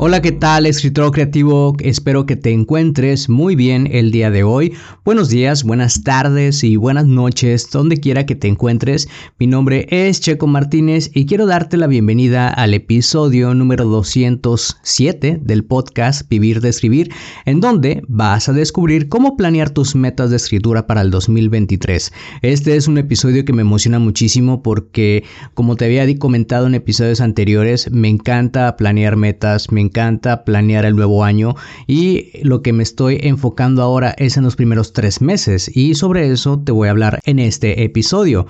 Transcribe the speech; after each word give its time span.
Hola, 0.00 0.22
¿qué 0.22 0.30
tal, 0.30 0.64
escritor 0.64 1.10
creativo? 1.10 1.74
Espero 1.80 2.24
que 2.24 2.36
te 2.36 2.52
encuentres 2.52 3.28
muy 3.28 3.56
bien 3.56 3.88
el 3.90 4.12
día 4.12 4.30
de 4.30 4.44
hoy. 4.44 4.72
Buenos 5.04 5.28
días, 5.28 5.64
buenas 5.64 6.04
tardes 6.04 6.62
y 6.62 6.76
buenas 6.76 7.06
noches, 7.06 7.68
donde 7.72 7.96
quiera 7.96 8.24
que 8.24 8.36
te 8.36 8.46
encuentres. 8.46 9.08
Mi 9.40 9.48
nombre 9.48 9.88
es 9.90 10.20
Checo 10.20 10.46
Martínez 10.46 11.10
y 11.14 11.26
quiero 11.26 11.46
darte 11.46 11.76
la 11.76 11.88
bienvenida 11.88 12.48
al 12.48 12.74
episodio 12.74 13.54
número 13.54 13.86
207 13.86 15.40
del 15.42 15.64
podcast 15.64 16.30
Vivir 16.30 16.60
de 16.60 16.68
Escribir, 16.68 17.10
en 17.44 17.58
donde 17.58 18.02
vas 18.06 18.48
a 18.48 18.52
descubrir 18.52 19.08
cómo 19.08 19.36
planear 19.36 19.70
tus 19.70 19.96
metas 19.96 20.30
de 20.30 20.36
escritura 20.36 20.86
para 20.86 21.00
el 21.00 21.10
2023. 21.10 22.12
Este 22.42 22.76
es 22.76 22.86
un 22.86 22.98
episodio 22.98 23.44
que 23.44 23.52
me 23.52 23.62
emociona 23.62 23.98
muchísimo 23.98 24.62
porque, 24.62 25.24
como 25.54 25.74
te 25.74 25.86
había 25.86 26.06
comentado 26.20 26.68
en 26.68 26.76
episodios 26.76 27.20
anteriores, 27.20 27.90
me 27.90 28.06
encanta 28.06 28.76
planear 28.76 29.16
metas, 29.16 29.72
me 29.72 29.87
encanta 29.88 30.44
planear 30.44 30.84
el 30.84 30.94
nuevo 30.94 31.24
año 31.24 31.56
y 31.86 32.30
lo 32.42 32.62
que 32.62 32.72
me 32.72 32.82
estoy 32.82 33.18
enfocando 33.22 33.82
ahora 33.82 34.14
es 34.18 34.36
en 34.36 34.44
los 34.44 34.56
primeros 34.56 34.92
tres 34.92 35.20
meses 35.20 35.74
y 35.74 35.94
sobre 35.94 36.30
eso 36.30 36.58
te 36.58 36.72
voy 36.72 36.88
a 36.88 36.92
hablar 36.92 37.20
en 37.24 37.38
este 37.38 37.82
episodio. 37.82 38.46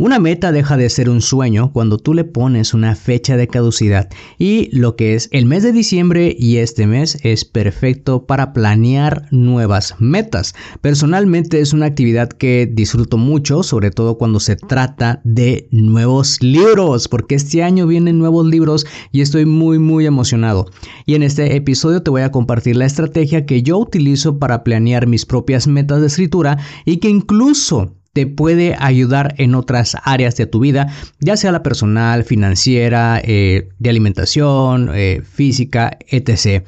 Una 0.00 0.20
meta 0.20 0.52
deja 0.52 0.76
de 0.76 0.88
ser 0.90 1.10
un 1.10 1.20
sueño 1.20 1.72
cuando 1.72 1.98
tú 1.98 2.14
le 2.14 2.22
pones 2.22 2.72
una 2.72 2.94
fecha 2.94 3.36
de 3.36 3.48
caducidad 3.48 4.08
y 4.38 4.68
lo 4.70 4.94
que 4.94 5.16
es 5.16 5.28
el 5.32 5.44
mes 5.44 5.64
de 5.64 5.72
diciembre 5.72 6.36
y 6.38 6.58
este 6.58 6.86
mes 6.86 7.18
es 7.24 7.44
perfecto 7.44 8.24
para 8.24 8.52
planear 8.52 9.26
nuevas 9.32 9.96
metas. 9.98 10.54
Personalmente 10.82 11.58
es 11.58 11.72
una 11.72 11.86
actividad 11.86 12.28
que 12.28 12.70
disfruto 12.72 13.16
mucho, 13.16 13.64
sobre 13.64 13.90
todo 13.90 14.18
cuando 14.18 14.38
se 14.38 14.54
trata 14.54 15.20
de 15.24 15.66
nuevos 15.72 16.40
libros, 16.44 17.08
porque 17.08 17.34
este 17.34 17.64
año 17.64 17.88
vienen 17.88 18.20
nuevos 18.20 18.46
libros 18.46 18.86
y 19.10 19.22
estoy 19.22 19.46
muy 19.46 19.80
muy 19.80 20.06
emocionado. 20.06 20.66
Y 21.06 21.16
en 21.16 21.24
este 21.24 21.56
episodio 21.56 22.04
te 22.04 22.10
voy 22.10 22.22
a 22.22 22.30
compartir 22.30 22.76
la 22.76 22.86
estrategia 22.86 23.46
que 23.46 23.64
yo 23.64 23.78
utilizo 23.78 24.38
para 24.38 24.62
planear 24.62 25.08
mis 25.08 25.26
propias 25.26 25.66
metas 25.66 26.00
de 26.00 26.06
escritura 26.06 26.56
y 26.84 26.98
que 26.98 27.08
incluso 27.08 27.97
te 28.18 28.26
puede 28.26 28.74
ayudar 28.80 29.36
en 29.38 29.54
otras 29.54 29.96
áreas 30.02 30.34
de 30.34 30.46
tu 30.46 30.58
vida, 30.58 30.92
ya 31.20 31.36
sea 31.36 31.52
la 31.52 31.62
personal, 31.62 32.24
financiera, 32.24 33.20
eh, 33.22 33.68
de 33.78 33.90
alimentación, 33.90 34.90
eh, 34.92 35.22
física, 35.22 35.96
etc. 36.08 36.64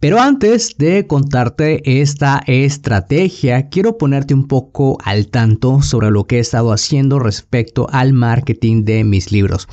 Pero 0.00 0.18
antes 0.18 0.78
de 0.78 1.06
contarte 1.06 2.00
esta 2.00 2.42
estrategia, 2.46 3.68
quiero 3.68 3.98
ponerte 3.98 4.32
un 4.32 4.48
poco 4.48 4.96
al 5.04 5.26
tanto 5.26 5.82
sobre 5.82 6.10
lo 6.10 6.24
que 6.24 6.38
he 6.38 6.40
estado 6.40 6.72
haciendo 6.72 7.18
respecto 7.18 7.86
al 7.92 8.14
marketing 8.14 8.84
de 8.84 9.04
mis 9.04 9.30
libros. 9.30 9.68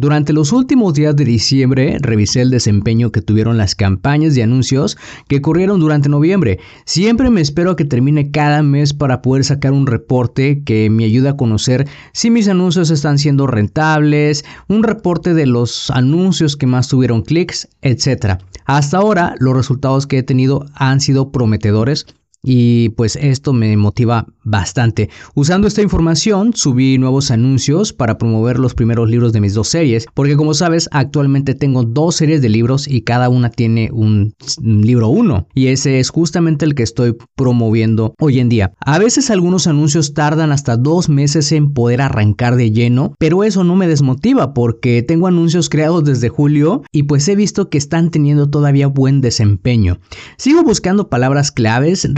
Durante 0.00 0.32
los 0.32 0.52
últimos 0.52 0.94
días 0.94 1.16
de 1.16 1.24
diciembre 1.24 1.98
revisé 2.00 2.40
el 2.42 2.50
desempeño 2.50 3.10
que 3.10 3.20
tuvieron 3.20 3.58
las 3.58 3.74
campañas 3.74 4.36
de 4.36 4.44
anuncios 4.44 4.96
que 5.26 5.42
corrieron 5.42 5.80
durante 5.80 6.08
noviembre. 6.08 6.60
Siempre 6.84 7.30
me 7.30 7.40
espero 7.40 7.72
a 7.72 7.76
que 7.76 7.84
termine 7.84 8.30
cada 8.30 8.62
mes 8.62 8.94
para 8.94 9.22
poder 9.22 9.42
sacar 9.42 9.72
un 9.72 9.88
reporte 9.88 10.62
que 10.62 10.88
me 10.88 11.02
ayude 11.02 11.30
a 11.30 11.36
conocer 11.36 11.88
si 12.12 12.30
mis 12.30 12.46
anuncios 12.46 12.90
están 12.90 13.18
siendo 13.18 13.48
rentables, 13.48 14.44
un 14.68 14.84
reporte 14.84 15.34
de 15.34 15.46
los 15.46 15.90
anuncios 15.90 16.56
que 16.56 16.68
más 16.68 16.86
tuvieron 16.86 17.22
clics, 17.22 17.66
etc. 17.82 18.40
Hasta 18.66 18.98
ahora 18.98 19.34
los 19.40 19.56
resultados 19.56 20.06
que 20.06 20.18
he 20.18 20.22
tenido 20.22 20.64
han 20.76 21.00
sido 21.00 21.32
prometedores 21.32 22.06
y 22.50 22.88
pues 22.90 23.16
esto 23.16 23.52
me 23.52 23.76
motiva 23.76 24.26
bastante. 24.42 25.10
Usando 25.34 25.68
esta 25.68 25.82
información 25.82 26.52
subí 26.54 26.96
nuevos 26.96 27.30
anuncios 27.30 27.92
para 27.92 28.16
promover 28.16 28.58
los 28.58 28.72
primeros 28.72 29.10
libros 29.10 29.34
de 29.34 29.42
mis 29.42 29.52
dos 29.52 29.68
series, 29.68 30.06
porque 30.14 30.34
como 30.34 30.54
sabes 30.54 30.88
actualmente 30.90 31.54
tengo 31.54 31.82
dos 31.82 32.16
series 32.16 32.40
de 32.40 32.48
libros 32.48 32.88
y 32.88 33.02
cada 33.02 33.28
una 33.28 33.50
tiene 33.50 33.90
un, 33.92 34.34
libro 34.62 35.08
uno 35.08 35.46
y 35.54 35.66
ese 35.66 35.98
es 35.98 36.08
justamente 36.08 36.64
el 36.64 36.74
que 36.74 36.84
estoy 36.84 37.16
promoviendo 37.36 38.14
hoy 38.18 38.40
en 38.40 38.48
día. 38.48 38.72
A 38.80 38.98
veces 38.98 39.30
algunos 39.30 39.66
anuncios 39.66 40.14
tardan 40.14 40.50
hasta 40.50 40.78
dos 40.78 41.10
meses 41.10 41.52
en 41.52 41.74
poder 41.74 42.00
arrancar 42.00 42.56
de 42.56 42.70
lleno, 42.70 43.12
pero 43.18 43.44
eso 43.44 43.62
no 43.62 43.76
me 43.76 43.88
desmotiva 43.88 44.54
porque 44.54 45.02
tengo 45.02 45.26
anuncios 45.26 45.68
creados 45.68 46.02
desde 46.02 46.30
julio 46.30 46.82
y 46.92 47.02
pues 47.02 47.28
he 47.28 47.36
visto 47.36 47.68
que 47.68 47.76
están 47.76 48.10
teniendo 48.10 48.48
todavía 48.48 48.86
buen 48.86 49.20
desempeño. 49.20 49.98
Sigo 50.38 50.62
buscando 50.62 51.10
palabras 51.10 51.52
claves, 51.52 52.08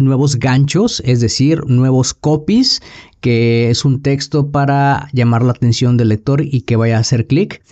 nuevos 0.00 0.38
ganchos, 0.38 1.02
es 1.04 1.20
decir, 1.20 1.62
nuevos 1.66 2.14
copies, 2.14 2.82
que 3.20 3.70
es 3.70 3.84
un 3.84 4.02
texto 4.02 4.50
para 4.50 5.08
llamar 5.12 5.42
la 5.42 5.52
atención 5.52 5.96
del 5.96 6.08
lector 6.08 6.42
y 6.42 6.62
que 6.62 6.76
vaya 6.76 6.96
a 6.96 7.00
hacer 7.00 7.26
clic. 7.26 7.62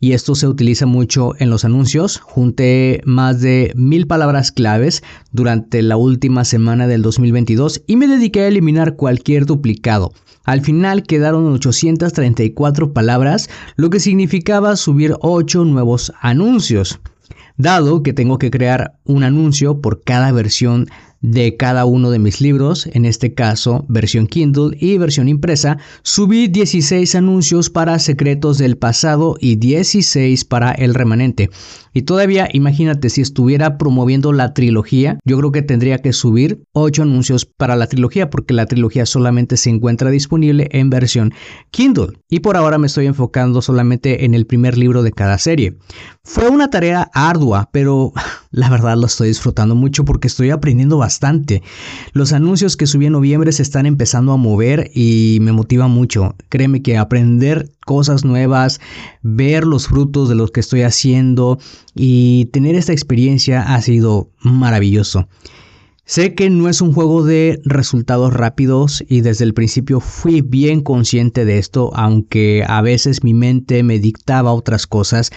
Y 0.00 0.12
esto 0.12 0.36
se 0.36 0.46
utiliza 0.46 0.86
mucho 0.86 1.32
en 1.40 1.50
los 1.50 1.64
anuncios. 1.64 2.18
Junté 2.18 3.00
más 3.04 3.40
de 3.40 3.72
mil 3.74 4.06
palabras 4.06 4.52
claves 4.52 5.02
durante 5.32 5.82
la 5.82 5.96
última 5.96 6.44
semana 6.44 6.86
del 6.86 7.02
2022 7.02 7.82
y 7.86 7.96
me 7.96 8.06
dediqué 8.06 8.42
a 8.42 8.48
eliminar 8.48 8.94
cualquier 8.94 9.44
duplicado. 9.44 10.12
Al 10.44 10.60
final 10.62 11.02
quedaron 11.02 11.52
834 11.52 12.92
palabras, 12.92 13.50
lo 13.76 13.90
que 13.90 14.00
significaba 14.00 14.76
subir 14.76 15.16
8 15.20 15.64
nuevos 15.64 16.12
anuncios. 16.20 17.00
Dado 17.56 18.04
que 18.04 18.12
tengo 18.12 18.38
que 18.38 18.52
crear 18.52 18.94
un 19.04 19.24
anuncio 19.24 19.80
por 19.80 20.04
cada 20.04 20.30
versión 20.30 20.86
de 21.20 21.56
cada 21.56 21.84
uno 21.84 22.10
de 22.10 22.18
mis 22.18 22.40
libros, 22.40 22.88
en 22.92 23.04
este 23.04 23.34
caso 23.34 23.84
versión 23.88 24.26
Kindle 24.26 24.76
y 24.78 24.98
versión 24.98 25.28
impresa, 25.28 25.78
subí 26.02 26.48
16 26.48 27.14
anuncios 27.14 27.70
para 27.70 27.98
Secretos 27.98 28.58
del 28.58 28.76
Pasado 28.76 29.36
y 29.40 29.56
16 29.56 30.44
para 30.44 30.72
El 30.72 30.94
Remanente. 30.94 31.50
Y 31.92 32.02
todavía 32.02 32.48
imagínate 32.52 33.10
si 33.10 33.22
estuviera 33.22 33.78
promoviendo 33.78 34.32
la 34.32 34.54
trilogía, 34.54 35.18
yo 35.24 35.38
creo 35.38 35.50
que 35.50 35.62
tendría 35.62 35.98
que 35.98 36.12
subir 36.12 36.62
8 36.72 37.02
anuncios 37.02 37.44
para 37.46 37.74
la 37.74 37.88
trilogía 37.88 38.30
porque 38.30 38.54
la 38.54 38.66
trilogía 38.66 39.04
solamente 39.06 39.56
se 39.56 39.70
encuentra 39.70 40.10
disponible 40.10 40.68
en 40.70 40.90
versión 40.90 41.32
Kindle. 41.72 42.20
Y 42.28 42.40
por 42.40 42.56
ahora 42.56 42.78
me 42.78 42.86
estoy 42.86 43.06
enfocando 43.06 43.62
solamente 43.62 44.24
en 44.24 44.34
el 44.34 44.46
primer 44.46 44.78
libro 44.78 45.02
de 45.02 45.12
cada 45.12 45.38
serie. 45.38 45.76
Fue 46.22 46.48
una 46.48 46.70
tarea 46.70 47.10
ardua, 47.14 47.70
pero 47.72 48.12
la 48.50 48.70
verdad 48.70 48.96
lo 48.96 49.06
estoy 49.06 49.28
disfrutando 49.28 49.74
mucho 49.74 50.04
porque 50.04 50.28
estoy 50.28 50.50
aprendiendo 50.50 50.98
bastante. 50.98 51.07
Los 52.12 52.32
anuncios 52.32 52.76
que 52.76 52.86
subí 52.86 53.06
en 53.06 53.12
noviembre 53.12 53.52
se 53.52 53.62
están 53.62 53.86
empezando 53.86 54.32
a 54.32 54.36
mover 54.36 54.90
y 54.94 55.38
me 55.40 55.52
motiva 55.52 55.88
mucho. 55.88 56.34
Créeme 56.48 56.82
que 56.82 56.96
aprender 56.96 57.70
cosas 57.84 58.24
nuevas, 58.24 58.80
ver 59.22 59.64
los 59.64 59.88
frutos 59.88 60.28
de 60.28 60.34
lo 60.34 60.48
que 60.48 60.60
estoy 60.60 60.82
haciendo 60.82 61.58
y 61.94 62.46
tener 62.52 62.74
esta 62.74 62.92
experiencia 62.92 63.62
ha 63.62 63.80
sido 63.80 64.30
maravilloso. 64.42 65.28
Sé 66.04 66.34
que 66.34 66.48
no 66.48 66.70
es 66.70 66.80
un 66.80 66.92
juego 66.92 67.22
de 67.22 67.60
resultados 67.64 68.32
rápidos 68.32 69.04
y 69.08 69.20
desde 69.20 69.44
el 69.44 69.52
principio 69.52 70.00
fui 70.00 70.40
bien 70.40 70.80
consciente 70.80 71.44
de 71.44 71.58
esto, 71.58 71.90
aunque 71.94 72.64
a 72.66 72.80
veces 72.80 73.22
mi 73.22 73.34
mente 73.34 73.82
me 73.82 73.98
dictaba 73.98 74.54
otras 74.54 74.86
cosas 74.86 75.30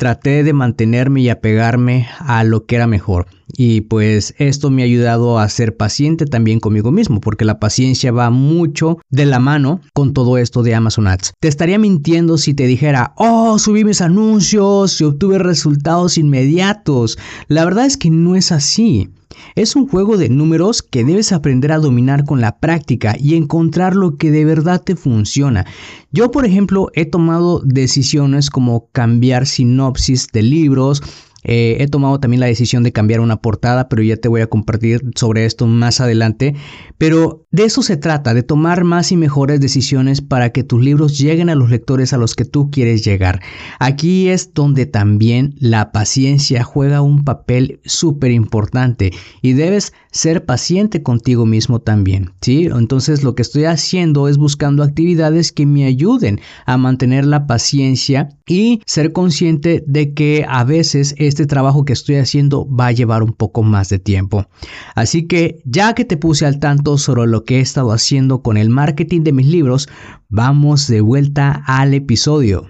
Traté 0.00 0.44
de 0.44 0.54
mantenerme 0.54 1.20
y 1.20 1.28
apegarme 1.28 2.08
a 2.20 2.42
lo 2.42 2.64
que 2.64 2.76
era 2.76 2.86
mejor. 2.86 3.26
Y 3.56 3.82
pues 3.82 4.34
esto 4.38 4.70
me 4.70 4.82
ha 4.82 4.84
ayudado 4.84 5.38
a 5.38 5.48
ser 5.48 5.76
paciente 5.76 6.26
también 6.26 6.60
conmigo 6.60 6.90
mismo 6.90 7.20
porque 7.20 7.44
la 7.44 7.58
paciencia 7.60 8.12
va 8.12 8.30
mucho 8.30 8.98
de 9.10 9.26
la 9.26 9.38
mano 9.38 9.80
con 9.92 10.12
todo 10.12 10.38
esto 10.38 10.62
de 10.62 10.74
Amazon 10.74 11.06
Ads. 11.06 11.32
Te 11.40 11.48
estaría 11.48 11.78
mintiendo 11.78 12.38
si 12.38 12.54
te 12.54 12.66
dijera, 12.66 13.14
oh, 13.16 13.58
subí 13.58 13.84
mis 13.84 14.00
anuncios 14.00 15.00
y 15.00 15.04
obtuve 15.04 15.38
resultados 15.38 16.18
inmediatos. 16.18 17.18
La 17.48 17.64
verdad 17.64 17.86
es 17.86 17.96
que 17.96 18.10
no 18.10 18.36
es 18.36 18.52
así. 18.52 19.10
Es 19.54 19.76
un 19.76 19.88
juego 19.88 20.16
de 20.16 20.28
números 20.28 20.82
que 20.82 21.04
debes 21.04 21.32
aprender 21.32 21.72
a 21.72 21.78
dominar 21.78 22.24
con 22.24 22.40
la 22.40 22.58
práctica 22.58 23.16
y 23.18 23.34
encontrar 23.36 23.94
lo 23.94 24.16
que 24.16 24.30
de 24.30 24.44
verdad 24.44 24.82
te 24.82 24.96
funciona. 24.96 25.66
Yo, 26.12 26.30
por 26.30 26.44
ejemplo, 26.44 26.90
he 26.94 27.04
tomado 27.06 27.60
decisiones 27.64 28.50
como 28.50 28.88
cambiar 28.92 29.46
sinopsis 29.46 30.28
de 30.32 30.42
libros, 30.42 31.02
eh, 31.42 31.78
he 31.80 31.88
tomado 31.88 32.20
también 32.20 32.40
la 32.40 32.46
decisión 32.46 32.82
de 32.82 32.92
cambiar 32.92 33.20
una 33.20 33.40
portada, 33.40 33.88
pero 33.88 34.02
ya 34.02 34.16
te 34.16 34.28
voy 34.28 34.40
a 34.40 34.48
compartir 34.48 35.02
sobre 35.14 35.44
esto 35.44 35.66
más 35.66 36.00
adelante. 36.00 36.54
Pero 36.98 37.46
de 37.52 37.64
eso 37.64 37.82
se 37.82 37.96
trata, 37.96 38.32
de 38.32 38.44
tomar 38.44 38.84
más 38.84 39.10
y 39.10 39.16
mejores 39.16 39.60
decisiones 39.60 40.20
para 40.20 40.50
que 40.50 40.62
tus 40.62 40.80
libros 40.80 41.18
lleguen 41.18 41.50
a 41.50 41.56
los 41.56 41.68
lectores 41.68 42.12
a 42.12 42.16
los 42.16 42.36
que 42.36 42.44
tú 42.44 42.70
quieres 42.70 43.04
llegar. 43.04 43.40
Aquí 43.80 44.28
es 44.28 44.54
donde 44.54 44.86
también 44.86 45.56
la 45.58 45.90
paciencia 45.90 46.62
juega 46.62 47.02
un 47.02 47.24
papel 47.24 47.80
súper 47.84 48.30
importante 48.30 49.12
y 49.42 49.54
debes 49.54 49.92
ser 50.12 50.44
paciente 50.44 51.02
contigo 51.02 51.46
mismo 51.46 51.80
también, 51.80 52.32
¿sí? 52.40 52.68
Entonces 52.72 53.24
lo 53.24 53.34
que 53.34 53.42
estoy 53.42 53.64
haciendo 53.64 54.28
es 54.28 54.38
buscando 54.38 54.82
actividades 54.82 55.52
que 55.52 55.66
me 55.66 55.84
ayuden 55.86 56.40
a 56.66 56.76
mantener 56.76 57.24
la 57.24 57.46
paciencia 57.46 58.28
y 58.46 58.80
ser 58.86 59.12
consciente 59.12 59.82
de 59.86 60.14
que 60.14 60.44
a 60.48 60.64
veces 60.64 61.14
este 61.18 61.46
trabajo 61.46 61.84
que 61.84 61.92
estoy 61.92 62.16
haciendo 62.16 62.68
va 62.68 62.88
a 62.88 62.92
llevar 62.92 63.22
un 63.22 63.32
poco 63.32 63.62
más 63.62 63.88
de 63.88 63.98
tiempo. 63.98 64.46
Así 64.94 65.26
que 65.26 65.60
ya 65.64 65.94
que 65.94 66.04
te 66.04 66.16
puse 66.16 66.46
al 66.46 66.58
tanto 66.58 66.98
sobre 66.98 67.26
lo 67.26 67.39
que 67.44 67.58
he 67.58 67.60
estado 67.60 67.92
haciendo 67.92 68.42
con 68.42 68.56
el 68.56 68.70
marketing 68.70 69.22
de 69.22 69.32
mis 69.32 69.46
libros, 69.46 69.88
vamos 70.28 70.86
de 70.86 71.00
vuelta 71.00 71.62
al 71.66 71.94
episodio. 71.94 72.66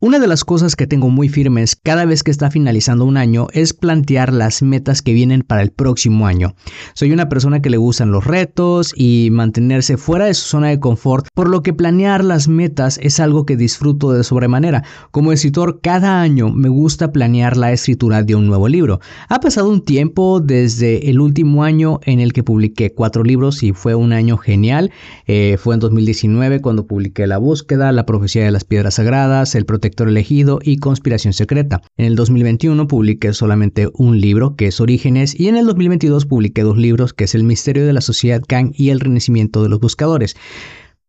Una 0.00 0.20
de 0.20 0.28
las 0.28 0.44
cosas 0.44 0.76
que 0.76 0.86
tengo 0.86 1.08
muy 1.08 1.28
firmes 1.28 1.74
cada 1.74 2.04
vez 2.04 2.22
que 2.22 2.30
está 2.30 2.52
finalizando 2.52 3.04
un 3.04 3.16
año 3.16 3.48
es 3.52 3.74
plantear 3.74 4.32
las 4.32 4.62
metas 4.62 5.02
que 5.02 5.12
vienen 5.12 5.42
para 5.42 5.60
el 5.60 5.72
próximo 5.72 6.28
año. 6.28 6.54
Soy 6.94 7.10
una 7.10 7.28
persona 7.28 7.60
que 7.60 7.68
le 7.68 7.78
gustan 7.78 8.12
los 8.12 8.24
retos 8.24 8.92
y 8.94 9.30
mantenerse 9.32 9.96
fuera 9.96 10.26
de 10.26 10.34
su 10.34 10.46
zona 10.46 10.68
de 10.68 10.78
confort, 10.78 11.26
por 11.34 11.48
lo 11.48 11.64
que 11.64 11.72
planear 11.72 12.22
las 12.22 12.46
metas 12.46 13.00
es 13.02 13.18
algo 13.18 13.44
que 13.44 13.56
disfruto 13.56 14.12
de 14.12 14.22
sobremanera. 14.22 14.84
Como 15.10 15.32
escritor, 15.32 15.80
cada 15.82 16.20
año 16.20 16.50
me 16.50 16.68
gusta 16.68 17.10
planear 17.10 17.56
la 17.56 17.72
escritura 17.72 18.22
de 18.22 18.36
un 18.36 18.46
nuevo 18.46 18.68
libro. 18.68 19.00
Ha 19.28 19.40
pasado 19.40 19.68
un 19.68 19.84
tiempo 19.84 20.38
desde 20.38 21.10
el 21.10 21.18
último 21.18 21.64
año 21.64 21.98
en 22.04 22.20
el 22.20 22.32
que 22.32 22.44
publiqué 22.44 22.94
cuatro 22.94 23.24
libros 23.24 23.64
y 23.64 23.72
fue 23.72 23.96
un 23.96 24.12
año 24.12 24.36
genial. 24.36 24.92
Eh, 25.26 25.56
fue 25.58 25.74
en 25.74 25.80
2019 25.80 26.60
cuando 26.60 26.86
publiqué 26.86 27.26
La 27.26 27.38
búsqueda, 27.38 27.90
La 27.90 28.06
profecía 28.06 28.44
de 28.44 28.52
las 28.52 28.62
piedras 28.62 28.94
sagradas, 28.94 29.56
El 29.56 29.66
protector 29.66 29.87
elegido 29.96 30.58
y 30.62 30.78
Conspiración 30.78 31.32
secreta. 31.32 31.82
En 31.96 32.06
el 32.06 32.16
2021 32.16 32.86
publiqué 32.88 33.32
solamente 33.32 33.88
un 33.94 34.20
libro, 34.20 34.56
que 34.56 34.66
es 34.66 34.80
Orígenes, 34.80 35.38
y 35.38 35.48
en 35.48 35.56
el 35.56 35.66
2022 35.66 36.26
publiqué 36.26 36.62
dos 36.62 36.76
libros, 36.76 37.12
que 37.12 37.24
es 37.24 37.34
El 37.34 37.44
misterio 37.44 37.86
de 37.86 37.92
la 37.92 38.00
sociedad 38.00 38.42
Kang 38.46 38.72
y 38.74 38.90
El 38.90 39.00
renacimiento 39.00 39.62
de 39.62 39.68
los 39.68 39.80
buscadores. 39.80 40.36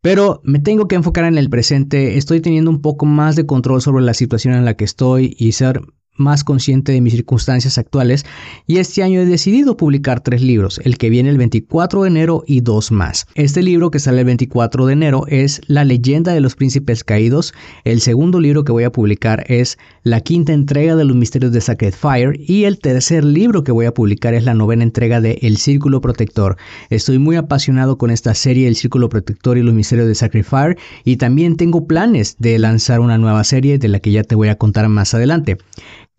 Pero 0.01 0.41
me 0.43 0.59
tengo 0.59 0.87
que 0.87 0.95
enfocar 0.95 1.25
en 1.25 1.37
el 1.37 1.49
presente, 1.49 2.17
estoy 2.17 2.39
teniendo 2.39 2.71
un 2.71 2.81
poco 2.81 3.05
más 3.05 3.35
de 3.35 3.45
control 3.45 3.81
sobre 3.81 4.03
la 4.03 4.13
situación 4.13 4.53
en 4.53 4.63
la 4.63 4.75
que 4.75 4.85
estoy 4.85 5.35
y 5.37 5.51
ser 5.51 5.81
más 6.19 6.43
consciente 6.43 6.91
de 6.91 7.01
mis 7.01 7.13
circunstancias 7.13 7.77
actuales 7.77 8.25
y 8.67 8.77
este 8.77 9.01
año 9.01 9.21
he 9.21 9.25
decidido 9.25 9.77
publicar 9.77 10.21
tres 10.21 10.41
libros, 10.41 10.79
el 10.83 10.97
que 10.97 11.09
viene 11.09 11.29
el 11.29 11.37
24 11.37 12.03
de 12.03 12.07
enero 12.09 12.43
y 12.45 12.61
dos 12.61 12.91
más. 12.91 13.25
Este 13.35 13.63
libro 13.63 13.89
que 13.89 13.99
sale 13.99 14.19
el 14.19 14.25
24 14.25 14.85
de 14.85 14.93
enero 14.93 15.25
es 15.27 15.61
La 15.67 15.83
leyenda 15.83 16.33
de 16.33 16.41
los 16.41 16.55
príncipes 16.55 17.03
caídos, 17.03 17.53
el 17.83 18.01
segundo 18.01 18.39
libro 18.39 18.63
que 18.63 18.71
voy 18.71 18.83
a 18.83 18.91
publicar 18.91 19.45
es 19.47 19.77
la 20.03 20.21
quinta 20.21 20.53
entrega 20.53 20.95
de 20.95 21.05
los 21.05 21.15
misterios 21.15 21.51
de 21.51 21.61
Sacred 21.61 21.93
Fire 21.93 22.39
y 22.39 22.65
el 22.65 22.79
tercer 22.79 23.23
libro 23.23 23.63
que 23.63 23.71
voy 23.71 23.85
a 23.85 23.93
publicar 23.93 24.33
es 24.33 24.43
la 24.43 24.53
novena 24.53 24.83
entrega 24.83 25.21
de 25.21 25.39
El 25.41 25.57
Círculo 25.57 26.01
Protector. 26.01 26.57
Estoy 26.89 27.19
muy 27.19 27.35
apasionado 27.35 27.97
con 27.97 28.11
esta 28.11 28.33
serie 28.33 28.67
El 28.67 28.75
Círculo 28.75 29.09
Protector 29.09 29.57
y 29.57 29.63
los 29.63 29.73
misterios 29.73 30.07
de 30.07 30.15
Sacred 30.15 30.43
Fire 30.43 30.77
y 31.03 31.17
también 31.17 31.55
tengo 31.55 31.87
planes 31.87 32.35
de 32.39 32.59
lanzar 32.59 32.99
una 32.99 33.17
nueva 33.17 33.43
serie 33.43 33.77
de 33.77 33.87
la 33.87 33.99
que 33.99 34.11
ya 34.11 34.23
te 34.23 34.35
voy 34.35 34.49
a 34.49 34.57
contar 34.57 34.87
más 34.89 35.13
adelante. 35.13 35.57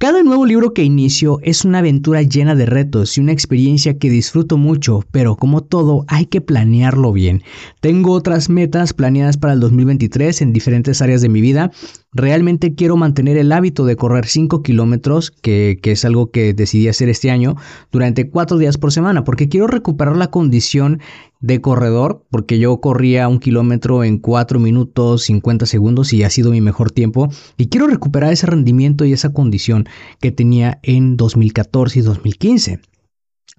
Cada 0.00 0.23
nuevo 0.23 0.47
libro 0.47 0.73
que 0.73 0.82
inicio 0.82 1.41
es 1.43 1.67
una 1.67 1.81
aventura 1.81 2.23
llena 2.23 2.55
de 2.55 2.64
retos 2.64 3.19
y 3.19 3.20
una 3.20 3.32
experiencia 3.32 3.99
que 3.99 4.08
disfruto 4.08 4.56
mucho, 4.56 5.05
pero 5.11 5.37
como 5.37 5.61
todo 5.61 6.06
hay 6.08 6.25
que 6.25 6.41
planearlo 6.41 7.12
bien. 7.12 7.43
Tengo 7.81 8.12
otras 8.12 8.49
metas 8.49 8.94
planeadas 8.94 9.37
para 9.37 9.52
el 9.52 9.61
2023 9.61 10.41
en 10.41 10.55
diferentes 10.55 11.02
áreas 11.02 11.20
de 11.20 11.29
mi 11.29 11.43
vida 11.43 11.70
Realmente 12.12 12.75
quiero 12.75 12.97
mantener 12.97 13.37
el 13.37 13.52
hábito 13.52 13.85
de 13.85 13.94
correr 13.94 14.26
5 14.26 14.64
kilómetros, 14.64 15.31
que, 15.31 15.79
es 15.81 16.05
algo 16.05 16.32
que 16.32 16.55
decidí 16.55 16.88
hacer 16.88 17.08
este 17.08 17.31
año, 17.31 17.55
durante 17.93 18.29
4 18.29 18.58
días 18.58 18.79
por 18.79 18.91
semana, 18.91 19.23
porque 19.23 19.49
quiero 19.49 19.69
recuperar 19.69 20.17
la 20.17 20.29
condición 20.29 21.00
de 21.41 21.61
corredor, 21.61 22.25
porque 22.31 22.59
yo 22.59 22.81
corría 22.81 23.29
un 23.29 23.41
kilómetro 23.41 24.05
en 24.05 24.19
4 24.19 24.61
minutos 24.61 25.23
50 25.23 25.67
segundos 25.67 26.13
y 26.13 26.23
ha 26.23 26.31
sido 26.31 26.51
mi 26.51 26.61
mejor 26.61 26.91
tiempo, 26.91 27.29
y 27.57 27.69
quiero 27.69 27.87
recuperar 27.87 28.33
ese 28.33 28.47
rendimiento 28.47 29.05
y 29.05 29.13
esa 29.13 29.33
condición 29.33 29.89
que 30.21 30.33
tenía 30.33 30.79
en 30.83 31.17
2014 31.17 31.99
y 31.99 32.03
2015. 32.03 32.81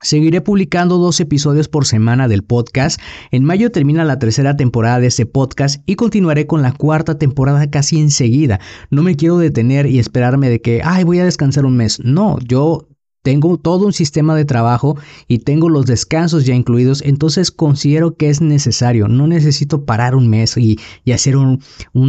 Seguiré 0.04 0.42
publicando 0.42 0.98
dos 0.98 1.19
episodios 1.19 1.68
por 1.68 1.86
semana 1.86 2.28
del 2.28 2.44
podcast. 2.44 3.00
En 3.30 3.44
mayo 3.44 3.72
termina 3.72 4.04
la 4.04 4.18
tercera 4.18 4.57
temporada 4.57 5.00
de 5.00 5.06
este 5.06 5.27
podcast 5.27 5.84
y 5.86 5.95
continuaré 5.95 6.48
con 6.48 6.63
la 6.63 6.72
cuarta 6.72 7.19
temporada 7.19 7.69
casi 7.69 8.00
enseguida. 8.00 8.60
No 8.89 9.04
me 9.04 9.16
quiero 9.16 9.38
detener 9.38 9.86
y 9.86 10.00
esperarme 10.00 10.50
de 10.50 10.60
que, 10.60 10.81
ay, 10.84 11.04
voy 11.04 11.19
a 11.19 11.25
descansar 11.25 11.66
un 11.66 11.77
mes. 11.77 12.00
No, 12.04 12.39
yo 12.39 12.88
tengo 13.23 13.57
todo 13.57 13.85
un 13.85 13.94
sistema 13.94 14.35
de 14.35 14.45
trabajo 14.45 14.97
y 15.27 15.39
tengo 15.39 15.69
los 15.69 15.85
descansos 15.85 16.45
ya 16.45 16.56
incluidos, 16.56 17.03
entonces 17.06 17.51
considero 17.51 18.15
que 18.15 18.29
es 18.29 18.41
necesario. 18.41 19.07
No 19.07 19.27
necesito 19.27 19.85
parar 19.85 20.15
un 20.15 20.27
mes 20.27 20.57
y, 20.57 20.79
hacer 21.12 21.35
un, 21.35 21.59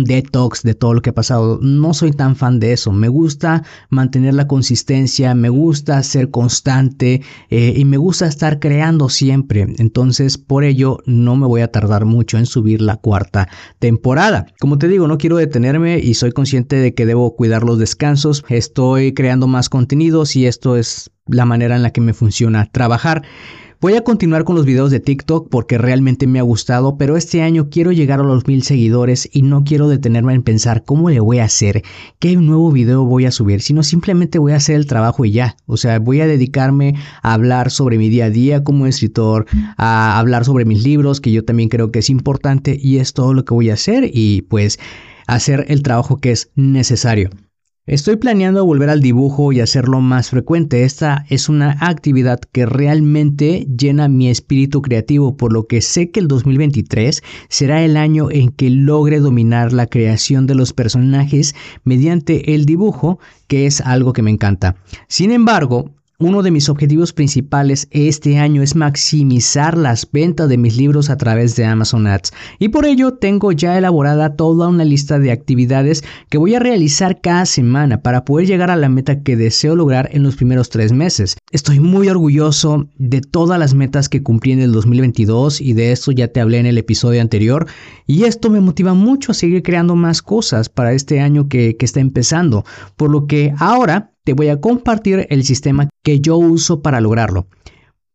detox 0.05 0.63
de 0.63 0.75
todo 0.75 0.95
lo 0.95 1.03
que 1.03 1.11
ha 1.11 1.15
pasado. 1.15 1.59
No 1.61 1.93
soy 1.93 2.13
tan 2.13 2.37
fan 2.37 2.61
de 2.61 2.73
eso. 2.73 2.93
Me 2.93 3.09
gusta 3.09 3.63
mantener 3.91 4.35
la 4.35 4.47
consistencia, 4.47 5.35
me 5.35 5.49
gusta 5.49 6.03
ser 6.03 6.31
constante 6.31 7.23
eh, 7.51 7.75
y 7.77 7.85
me 7.85 7.97
gusta 7.97 8.27
estar 8.27 8.59
creando 8.59 9.09
siempre. 9.09 9.67
Entonces, 9.79 10.39
por 10.39 10.65
ello, 10.65 10.99
no 11.05 11.37
me 11.37 11.47
voy 11.47 11.61
a 11.61 11.71
tardar 11.71 12.05
mucho 12.05 12.39
en 12.39 12.47
subir 12.47 12.81
la 12.81 12.97
cuarta 12.97 13.49
temporada. 13.79 14.47
Como 14.61 14.79
te 14.79 14.89
digo, 14.89 15.09
no 15.09 15.19
quiero 15.19 15.37
detenerme 15.37 15.99
y 15.99 16.15
soy 16.15 16.33
consciente 16.33 16.77
de 16.77 16.95
que 16.95 17.07
debo 17.07 17.37
cuidar 17.37 17.65
los 17.65 17.79
descansos. 17.79 18.45
Estoy 18.49 19.13
creando 19.13 19.47
más 19.47 19.69
contenidos 19.69 20.37
y 20.37 20.47
esto 20.47 20.77
es 20.77 21.02
la 21.27 21.45
manera 21.45 21.77
en 21.77 21.83
la 21.83 21.91
que 21.91 22.01
me 22.01 22.15
funciona 22.15 22.71
trabajar. 22.71 23.23
Voy 23.83 23.95
a 23.95 24.05
continuar 24.05 24.45
con 24.45 24.55
los 24.55 24.65
videos 24.65 24.93
de 24.93 25.01
TikTok 25.01 25.49
porque 25.51 25.77
realmente 25.77 26.29
me 26.29 26.39
ha 26.39 26.43
gustado, 26.43 26.97
pero 26.97 27.17
este 27.17 27.43
año 27.43 27.69
quiero 27.69 27.91
llegar 27.91 28.21
a 28.21 28.23
los 28.23 28.47
mil 28.47 28.63
seguidores 28.63 29.29
y 29.33 29.43
no 29.43 29.65
quiero 29.65 29.89
detenerme 29.89 30.35
en 30.35 30.45
pensar 30.45 30.85
cómo 30.85 31.11
le 31.11 31.19
voy 31.19 31.41
a 31.41 31.47
hacer, 31.47 31.83
qué 32.21 32.37
nuevo 32.37 32.71
video 32.71 33.05
voy 33.05 33.27
a 33.27 33.33
subir, 33.33 33.61
sino 33.61 33.83
simplemente 33.83 34.39
voy 34.39 34.53
a 34.53 34.57
hacer 34.59 34.77
el 34.77 34.87
trabajo 34.87 35.25
y 35.25 35.33
ya. 35.33 35.57
O 35.67 35.77
sea, 35.77 35.99
voy 35.99 36.21
a 36.21 36.29
dedicarme 36.29 36.95
a 37.23 37.33
hablar 37.33 37.73
sobre 37.73 37.99
mi 37.99 38.09
día 38.09 38.27
a 38.27 38.31
día 38.31 38.63
como 38.63 38.87
escritor, 38.87 39.47
a 39.77 40.17
hablar 40.17 40.45
sobre 40.45 40.65
mis 40.65 40.85
libros, 40.85 41.21
que 41.21 41.33
yo 41.33 41.45
también 41.45 41.69
creo 41.69 41.91
que 41.91 41.99
es 41.99 42.09
importante 42.09 42.79
y 42.81 42.99
es 42.99 43.15
todo 43.15 43.35
lo 43.35 43.45
que 43.45 43.53
voy 43.53 43.71
a 43.71 43.75
hacer 43.75 44.09
y 44.13 44.43
pues 44.43 44.79
hacer 45.27 45.65
el 45.67 45.83
trabajo 45.83 46.19
que 46.19 46.31
es 46.31 46.53
necesario. 46.55 47.31
Estoy 47.87 48.15
planeando 48.15 48.65
volver 48.65 48.91
al 48.91 49.01
dibujo 49.01 49.53
y 49.53 49.59
hacerlo 49.59 50.01
más 50.01 50.31
frecuente. 50.31 50.85
Esta 50.85 51.25
es 51.29 51.49
una 51.49 51.77
actividad 51.81 52.39
que 52.39 52.65
realmente 52.65 53.67
llena 53.77 54.07
mi 54.07 54.29
espíritu 54.29 54.83
creativo, 54.83 55.37
por 55.37 55.53
lo 55.53 55.67
que 55.67 55.81
sé 55.81 56.13
que 56.13 56.21
el 56.21 56.29
2023 56.29 57.25
será 57.49 57.83
el 57.83 57.97
año 57.97 58.31
en 58.31 58.51
que 58.51 58.71
logre 58.71 59.19
dominar 59.19 59.73
la 59.73 59.89
creación 59.89 60.47
de 60.47 60.55
los 60.55 60.73
personajes 60.73 61.57
mediante 61.83 62.55
el 62.55 62.67
dibujo, 62.67 63.19
que 63.49 63.67
es 63.67 63.81
algo 63.81 64.13
que 64.13 64.23
me 64.23 64.31
encanta. 64.31 64.77
Sin 65.09 65.33
embargo, 65.33 65.91
uno 66.25 66.43
de 66.43 66.51
mis 66.51 66.69
objetivos 66.69 67.13
principales 67.13 67.89
este 67.91 68.39
año 68.39 68.63
es 68.63 68.77
maximizar 68.77 69.77
las 69.77 70.09
ventas 70.11 70.49
de 70.49 70.59
mis 70.59 70.77
libros 70.77 71.11
a 71.11 71.17
través 71.17 71.57
de 71.57 71.65
Amazon 71.65 72.07
Ads. 72.07 72.33
Y 72.59 72.69
por 72.69 72.87
ello 72.87 73.15
tengo 73.15 73.53
ya 73.53 73.77
elaborada 73.77 74.37
toda 74.37 74.69
una 74.69 74.85
lista 74.85 75.19
de 75.19 75.33
actividades 75.33 76.05
que 76.29 76.39
voy 76.39 76.55
a 76.55 76.61
realizar 76.61 77.21
cada 77.21 77.47
semana 77.47 78.03
para 78.03 78.25
poder 78.25 78.47
llegar 78.47 78.71
a 78.71 78.77
la 78.77 78.89
meta 78.89 79.23
que 79.23 79.37
deseo 79.37 79.75
lograr 79.75 80.09
en 80.13 80.23
los 80.23 80.37
primeros 80.37 80.71
tres 80.71 80.93
meses. 80.93 81.37
Estoy 81.51 81.81
muy 81.81 82.09
orgulloso 82.09 82.89
de 82.99 83.21
todas 83.21 83.59
las 83.59 83.75
metas 83.75 84.09
que 84.09 84.23
cumplí 84.23 84.53
en 84.53 84.61
el 84.61 84.73
2022 84.73 85.61
y 85.61 85.73
de 85.73 85.93
esto 85.93 86.13
ya 86.13 86.29
te 86.29 86.41
hablé 86.41 86.59
en 86.59 86.67
el 86.67 86.79
episodio 86.79 87.21
anterior. 87.21 87.67
Y 88.07 88.25
esto 88.25 88.51
me 88.51 88.61
motiva 88.61 88.95
mucho 88.95 89.33
a 89.33 89.35
seguir 89.35 89.63
creando 89.63 89.97
más 89.97 90.23
cosas 90.23 90.69
para 90.69 90.93
este 90.93 91.21
año 91.21 91.49
que, 91.49 91.77
que 91.77 91.85
está 91.85 92.01
empezando, 92.01 92.65
por 92.97 93.11
lo 93.11 93.27
que 93.27 93.55
ahora 93.59 94.12
te 94.25 94.35
voy 94.35 94.49
a 94.49 94.61
compartir 94.61 95.27
el 95.31 95.45
sistema 95.45 95.89
que 96.03 96.21
yo 96.21 96.37
uso 96.37 96.83
para 96.83 97.01
lograrlo. 97.01 97.47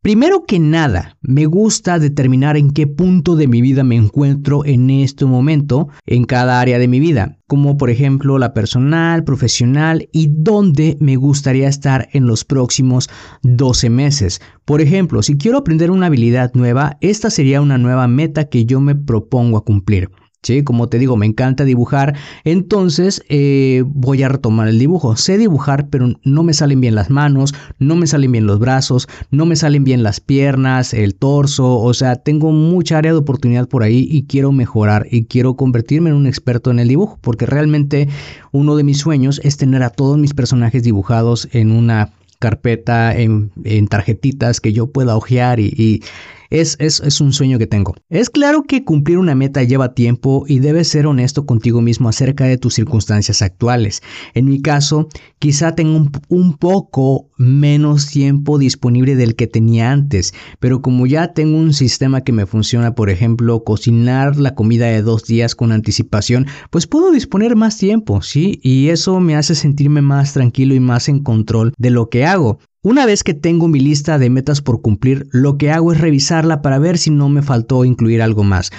Primero 0.07 0.45
que 0.45 0.57
nada, 0.57 1.17
me 1.21 1.47
gusta 1.47 1.99
determinar 1.99 2.55
en 2.55 2.71
qué 2.71 2.87
punto 2.87 3.35
de 3.35 3.47
mi 3.47 3.61
vida 3.61 3.83
me 3.83 3.97
encuentro 3.97 4.63
en 4.63 4.89
este 4.89 5.25
momento, 5.25 5.89
en 6.05 6.23
cada 6.23 6.61
área 6.61 6.79
de 6.79 6.87
mi 6.87 7.01
vida, 7.01 7.39
como 7.45 7.75
por 7.75 7.89
ejemplo 7.89 8.37
la 8.37 8.53
personal, 8.53 9.25
profesional 9.25 10.07
y 10.13 10.29
dónde 10.31 10.97
me 11.01 11.17
gustaría 11.17 11.67
estar 11.67 12.07
en 12.13 12.25
los 12.25 12.45
próximos 12.45 13.09
12 13.41 13.89
meses. 13.89 14.39
Por 14.63 14.79
ejemplo, 14.79 15.21
si 15.23 15.35
quiero 15.35 15.57
aprender 15.57 15.91
una 15.91 16.05
habilidad 16.05 16.51
nueva, 16.53 16.97
esta 17.01 17.29
sería 17.29 17.59
una 17.59 17.77
nueva 17.77 18.07
meta 18.07 18.45
que 18.45 18.65
yo 18.65 18.79
me 18.79 18.95
propongo 18.95 19.57
a 19.57 19.65
cumplir. 19.65 20.09
¿Sí? 20.43 20.63
Como 20.63 20.87
te 20.87 20.99
digo, 20.99 21.17
me 21.17 21.25
encanta 21.25 21.63
dibujar, 21.63 22.15
entonces 22.43 23.23
eh, 23.29 23.83
voy 23.85 24.23
a 24.23 24.29
retomar 24.29 24.67
el 24.67 24.79
dibujo. 24.79 25.15
Sé 25.15 25.37
dibujar, 25.37 25.89
pero 25.89 26.13
no 26.23 26.43
me 26.43 26.53
salen 26.53 26.81
bien 26.81 26.95
las 26.95 27.09
manos, 27.09 27.53
no 27.79 27.95
me 27.95 28.07
salen 28.07 28.31
bien 28.31 28.47
los 28.47 28.59
brazos, 28.59 29.07
no 29.31 29.45
me 29.45 29.55
salen 29.55 29.83
bien 29.83 30.03
las 30.03 30.19
piernas, 30.19 30.93
el 30.93 31.15
torso, 31.15 31.79
o 31.79 31.93
sea, 31.93 32.17
tengo 32.17 32.51
mucha 32.51 32.97
área 32.97 33.11
de 33.11 33.17
oportunidad 33.17 33.67
por 33.67 33.83
ahí 33.83 34.07
y 34.09 34.23
quiero 34.23 34.51
mejorar 34.51 35.07
y 35.11 35.25
quiero 35.25 35.55
convertirme 35.55 36.09
en 36.09 36.15
un 36.15 36.27
experto 36.27 36.71
en 36.71 36.79
el 36.79 36.87
dibujo, 36.87 37.17
porque 37.21 37.45
realmente 37.45 38.07
uno 38.51 38.75
de 38.75 38.83
mis 38.83 38.99
sueños 38.99 39.41
es 39.43 39.57
tener 39.57 39.83
a 39.83 39.89
todos 39.89 40.17
mis 40.17 40.33
personajes 40.33 40.83
dibujados 40.83 41.47
en 41.51 41.71
una 41.71 42.13
carpeta, 42.39 43.15
en, 43.15 43.51
tarjetitas 43.89 44.61
que 44.61 44.71
yo 44.71 44.91
pueda 44.91 45.17
hojear 45.17 45.59
y 45.59 46.03
es, 46.49 46.77
es, 46.79 47.21
un 47.21 47.33
sueño 47.33 47.57
que 47.59 47.67
tengo. 47.67 47.95
Es 48.09 48.29
claro 48.29 48.63
que 48.63 48.83
cumplir 48.83 49.17
una 49.17 49.35
meta 49.35 49.63
lleva 49.63 49.93
tiempo 49.93 50.45
y 50.47 50.59
debes 50.59 50.87
ser 50.87 51.07
honesto 51.07 51.45
contigo 51.45 51.81
mismo 51.81 52.09
acerca 52.09 52.45
de 52.45 52.57
tus 52.57 52.75
circunstancias 52.75 53.41
actuales. 53.41 54.01
En 54.33 54.45
mi 54.45 54.61
caso, 54.61 55.07
quizá 55.39 55.75
tengo 55.75 55.97
un, 55.97 56.11
un 56.29 56.57
poco 56.57 57.29
menos 57.37 58.07
tiempo 58.07 58.57
disponible 58.57 59.15
del 59.15 59.35
que 59.35 59.47
tenía 59.47 59.91
antes, 59.91 60.33
pero 60.59 60.81
como 60.81 61.05
ya 61.05 61.33
tengo 61.33 61.57
un 61.57 61.73
sistema 61.73 62.21
que 62.21 62.31
me 62.31 62.45
funciona, 62.45 62.95
por 62.95 63.09
ejemplo, 63.09 63.63
cocinar 63.63 64.37
la 64.37 64.55
comida 64.55 64.87
de 64.87 65.01
dos 65.01 65.25
días 65.25 65.55
con 65.55 65.71
anticipación, 65.71 66.47
pues 66.69 66.87
puedo 66.87 67.11
disponer 67.11 67.55
más 67.55 67.77
tiempo, 67.77 68.21
¿sí? 68.21 68.59
Y 68.63 68.89
eso 68.89 69.19
me 69.19 69.35
hace 69.35 69.55
sentirme 69.55 70.01
más 70.01 70.33
tranquilo 70.33 70.73
y 70.75 70.79
más 70.79 71.09
en 71.09 71.21
control 71.21 71.73
de 71.77 71.89
lo 71.89 72.09
que 72.09 72.25
hago. 72.25 72.59
Una 72.89 73.05
vez 73.05 73.25
que 73.25 73.33
tengo 73.33 73.67
mi 73.67 73.81
lista 73.81 74.17
de 74.17 74.29
metas 74.29 74.61
por 74.61 74.81
cumplir, 74.81 75.27
lo 75.33 75.57
que 75.57 75.71
hago 75.71 75.91
es 75.91 75.99
revisarla 75.99 76.61
para 76.61 76.79
ver 76.79 76.97
si 76.97 77.09
no 77.09 77.27
me 77.27 77.41
faltó 77.41 77.83
incluir 77.83 78.21
algo 78.21 78.45
más. 78.45 78.71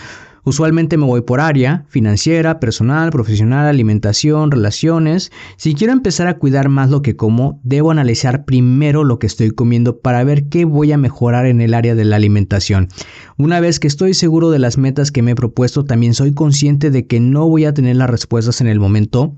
Usualmente 0.45 0.97
me 0.97 1.05
voy 1.05 1.21
por 1.21 1.43
área, 1.43 1.85
financiera, 1.91 2.59
personal, 2.59 3.11
profesional, 3.11 3.67
alimentación, 3.67 4.51
relaciones. 4.51 5.31
Si 5.59 5.75
quiero 5.75 5.93
empezar 5.93 6.27
a 6.27 6.39
cuidar 6.39 6.71
más 6.71 6.89
lo 6.89 7.03
que 7.03 7.17
como, 7.17 7.61
debo 7.65 7.91
analizar 7.91 8.47
primero 8.47 9.05
lo 9.05 9.19
que 9.19 9.27
estoy 9.27 9.51
comiendo 9.51 9.99
para 9.99 10.25
ver 10.25 10.49
qué 10.49 10.65
voy 10.65 10.91
a 10.93 10.97
mejorar 10.97 11.45
en 11.45 11.61
el 11.61 11.75
área 11.75 11.95
de 11.95 12.07
la 12.07 12.17
alimentación. 12.17 12.89
Una 13.37 13.61
vez 13.61 13.79
que 13.79 13.89
estoy 13.89 14.15
seguro 14.15 14.49
de 14.51 14.59
las 14.59 14.79
metas 14.79 15.13
que 15.13 15.21
me 15.21 15.33
he 15.33 15.35
propuesto, 15.35 15.85
también 15.85 16.15
soy 16.15 16.33
consciente 16.33 16.91
de 16.91 17.07
que 17.07 17.21
no 17.21 17.47
voy 17.47 17.67
a 17.67 17.75
tener 17.75 17.97
las 17.97 18.09
respuestas 18.09 18.63
en 18.63 18.69
el 18.69 18.81
momento 18.81 19.37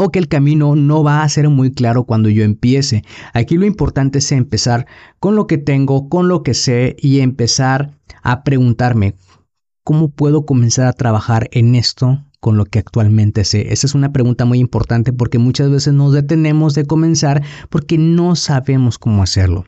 o 0.00 0.10
que 0.10 0.20
el 0.20 0.28
camino 0.28 0.76
no 0.76 1.02
va 1.02 1.24
a 1.24 1.28
ser 1.28 1.48
muy 1.48 1.72
claro 1.72 2.04
cuando 2.04 2.28
yo 2.28 2.44
empiece. 2.44 3.02
Aquí 3.34 3.56
lo 3.56 3.66
importante 3.66 4.18
es 4.18 4.30
empezar 4.30 4.86
con 5.18 5.34
lo 5.34 5.48
que 5.48 5.58
tengo, 5.58 6.08
con 6.08 6.28
lo 6.28 6.44
que 6.44 6.54
sé 6.54 6.94
y 7.00 7.18
empezar 7.18 7.90
a 8.22 8.44
preguntarme, 8.44 9.16
¿cómo 9.82 10.08
puedo 10.08 10.46
comenzar 10.46 10.86
a 10.86 10.92
trabajar 10.92 11.48
en 11.50 11.74
esto 11.74 12.22
con 12.38 12.56
lo 12.56 12.64
que 12.64 12.78
actualmente 12.78 13.44
sé? 13.44 13.72
Esa 13.72 13.88
es 13.88 13.96
una 13.96 14.12
pregunta 14.12 14.44
muy 14.44 14.60
importante 14.60 15.12
porque 15.12 15.38
muchas 15.38 15.68
veces 15.68 15.92
nos 15.94 16.12
detenemos 16.12 16.74
de 16.74 16.84
comenzar 16.84 17.42
porque 17.68 17.98
no 17.98 18.36
sabemos 18.36 18.98
cómo 18.98 19.24
hacerlo. 19.24 19.64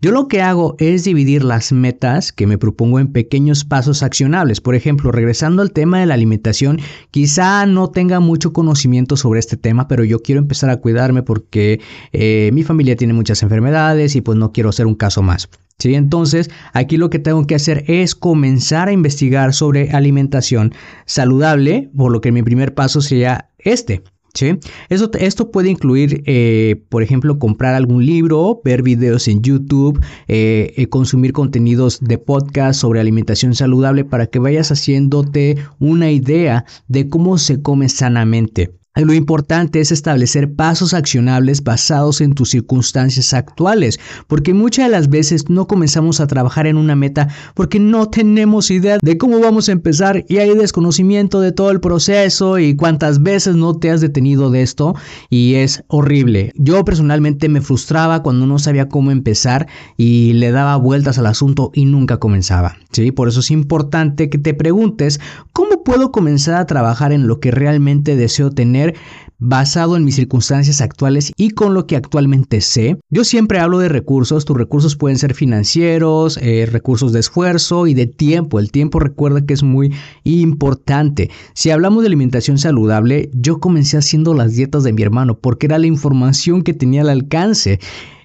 Yo 0.00 0.12
lo 0.12 0.28
que 0.28 0.42
hago 0.42 0.76
es 0.78 1.04
dividir 1.04 1.42
las 1.42 1.72
metas 1.72 2.32
que 2.32 2.46
me 2.46 2.58
propongo 2.58 3.00
en 3.00 3.12
pequeños 3.12 3.64
pasos 3.64 4.02
accionables. 4.02 4.60
Por 4.60 4.74
ejemplo, 4.74 5.10
regresando 5.10 5.62
al 5.62 5.72
tema 5.72 6.00
de 6.00 6.06
la 6.06 6.14
alimentación, 6.14 6.80
quizá 7.10 7.64
no 7.64 7.90
tenga 7.90 8.20
mucho 8.20 8.52
conocimiento 8.52 9.16
sobre 9.16 9.40
este 9.40 9.56
tema, 9.56 9.88
pero 9.88 10.04
yo 10.04 10.20
quiero 10.20 10.38
empezar 10.40 10.68
a 10.68 10.76
cuidarme 10.76 11.22
porque 11.22 11.80
eh, 12.12 12.50
mi 12.52 12.62
familia 12.62 12.94
tiene 12.94 13.14
muchas 13.14 13.42
enfermedades 13.42 14.16
y 14.16 14.20
pues 14.20 14.36
no 14.36 14.52
quiero 14.52 14.70
ser 14.70 14.86
un 14.86 14.94
caso 14.94 15.22
más. 15.22 15.48
¿Sí? 15.78 15.94
Entonces, 15.94 16.50
aquí 16.74 16.96
lo 16.98 17.10
que 17.10 17.18
tengo 17.18 17.44
que 17.46 17.54
hacer 17.54 17.84
es 17.88 18.14
comenzar 18.14 18.88
a 18.88 18.92
investigar 18.92 19.54
sobre 19.54 19.90
alimentación 19.90 20.74
saludable, 21.06 21.90
por 21.96 22.12
lo 22.12 22.20
que 22.20 22.30
mi 22.30 22.42
primer 22.42 22.74
paso 22.74 23.00
sería 23.00 23.48
este, 23.58 24.02
¿Sí? 24.34 24.58
esto 24.88 25.50
puede 25.50 25.68
incluir, 25.68 26.22
eh, 26.26 26.82
por 26.88 27.02
ejemplo, 27.02 27.38
comprar 27.38 27.74
algún 27.74 28.06
libro, 28.06 28.62
ver 28.64 28.82
videos 28.82 29.28
en 29.28 29.42
YouTube, 29.42 30.02
eh, 30.26 30.72
eh, 30.76 30.86
consumir 30.86 31.32
contenidos 31.32 32.00
de 32.00 32.16
podcast 32.16 32.80
sobre 32.80 33.00
alimentación 33.00 33.54
saludable 33.54 34.06
para 34.06 34.26
que 34.26 34.38
vayas 34.38 34.72
haciéndote 34.72 35.56
una 35.78 36.10
idea 36.10 36.64
de 36.88 37.08
cómo 37.08 37.36
se 37.36 37.60
come 37.60 37.90
sanamente. 37.90 38.81
Lo 38.94 39.14
importante 39.14 39.80
es 39.80 39.90
establecer 39.90 40.54
pasos 40.54 40.92
accionables 40.92 41.64
basados 41.64 42.20
en 42.20 42.34
tus 42.34 42.50
circunstancias 42.50 43.32
actuales, 43.32 43.98
porque 44.26 44.52
muchas 44.52 44.84
de 44.84 44.90
las 44.90 45.08
veces 45.08 45.48
no 45.48 45.66
comenzamos 45.66 46.20
a 46.20 46.26
trabajar 46.26 46.66
en 46.66 46.76
una 46.76 46.94
meta 46.94 47.28
porque 47.54 47.80
no 47.80 48.10
tenemos 48.10 48.70
idea 48.70 48.98
de 49.00 49.16
cómo 49.16 49.40
vamos 49.40 49.70
a 49.70 49.72
empezar 49.72 50.26
y 50.28 50.36
hay 50.36 50.54
desconocimiento 50.54 51.40
de 51.40 51.52
todo 51.52 51.70
el 51.70 51.80
proceso 51.80 52.58
y 52.58 52.76
cuántas 52.76 53.22
veces 53.22 53.56
no 53.56 53.78
te 53.78 53.90
has 53.90 54.02
detenido 54.02 54.50
de 54.50 54.60
esto 54.60 54.94
y 55.30 55.54
es 55.54 55.82
horrible. 55.88 56.52
Yo 56.56 56.84
personalmente 56.84 57.48
me 57.48 57.62
frustraba 57.62 58.22
cuando 58.22 58.46
no 58.46 58.58
sabía 58.58 58.90
cómo 58.90 59.10
empezar 59.10 59.68
y 59.96 60.34
le 60.34 60.50
daba 60.50 60.76
vueltas 60.76 61.16
al 61.16 61.28
asunto 61.28 61.70
y 61.72 61.86
nunca 61.86 62.18
comenzaba. 62.18 62.76
¿sí? 62.90 63.10
Por 63.10 63.28
eso 63.28 63.40
es 63.40 63.50
importante 63.50 64.28
que 64.28 64.36
te 64.36 64.52
preguntes 64.52 65.18
cómo 65.54 65.82
puedo 65.82 66.12
comenzar 66.12 66.56
a 66.56 66.66
trabajar 66.66 67.12
en 67.12 67.26
lo 67.26 67.40
que 67.40 67.50
realmente 67.50 68.16
deseo 68.16 68.50
tener 68.50 68.81
basado 69.44 69.96
en 69.96 70.04
mis 70.04 70.14
circunstancias 70.14 70.80
actuales 70.80 71.32
y 71.36 71.50
con 71.50 71.74
lo 71.74 71.86
que 71.88 71.96
actualmente 71.96 72.60
sé. 72.60 72.98
Yo 73.10 73.24
siempre 73.24 73.58
hablo 73.58 73.80
de 73.80 73.88
recursos, 73.88 74.44
tus 74.44 74.56
recursos 74.56 74.94
pueden 74.94 75.18
ser 75.18 75.34
financieros, 75.34 76.38
eh, 76.40 76.66
recursos 76.70 77.12
de 77.12 77.20
esfuerzo 77.20 77.88
y 77.88 77.94
de 77.94 78.06
tiempo. 78.06 78.60
El 78.60 78.70
tiempo 78.70 79.00
recuerda 79.00 79.44
que 79.44 79.54
es 79.54 79.64
muy 79.64 79.92
importante. 80.22 81.30
Si 81.54 81.70
hablamos 81.70 82.02
de 82.02 82.06
alimentación 82.06 82.56
saludable, 82.58 83.30
yo 83.34 83.58
comencé 83.58 83.98
haciendo 83.98 84.32
las 84.32 84.54
dietas 84.54 84.84
de 84.84 84.92
mi 84.92 85.02
hermano 85.02 85.36
porque 85.38 85.66
era 85.66 85.78
la 85.78 85.88
información 85.88 86.62
que 86.62 86.72
tenía 86.72 87.00
al 87.00 87.10
alcance. 87.10 87.80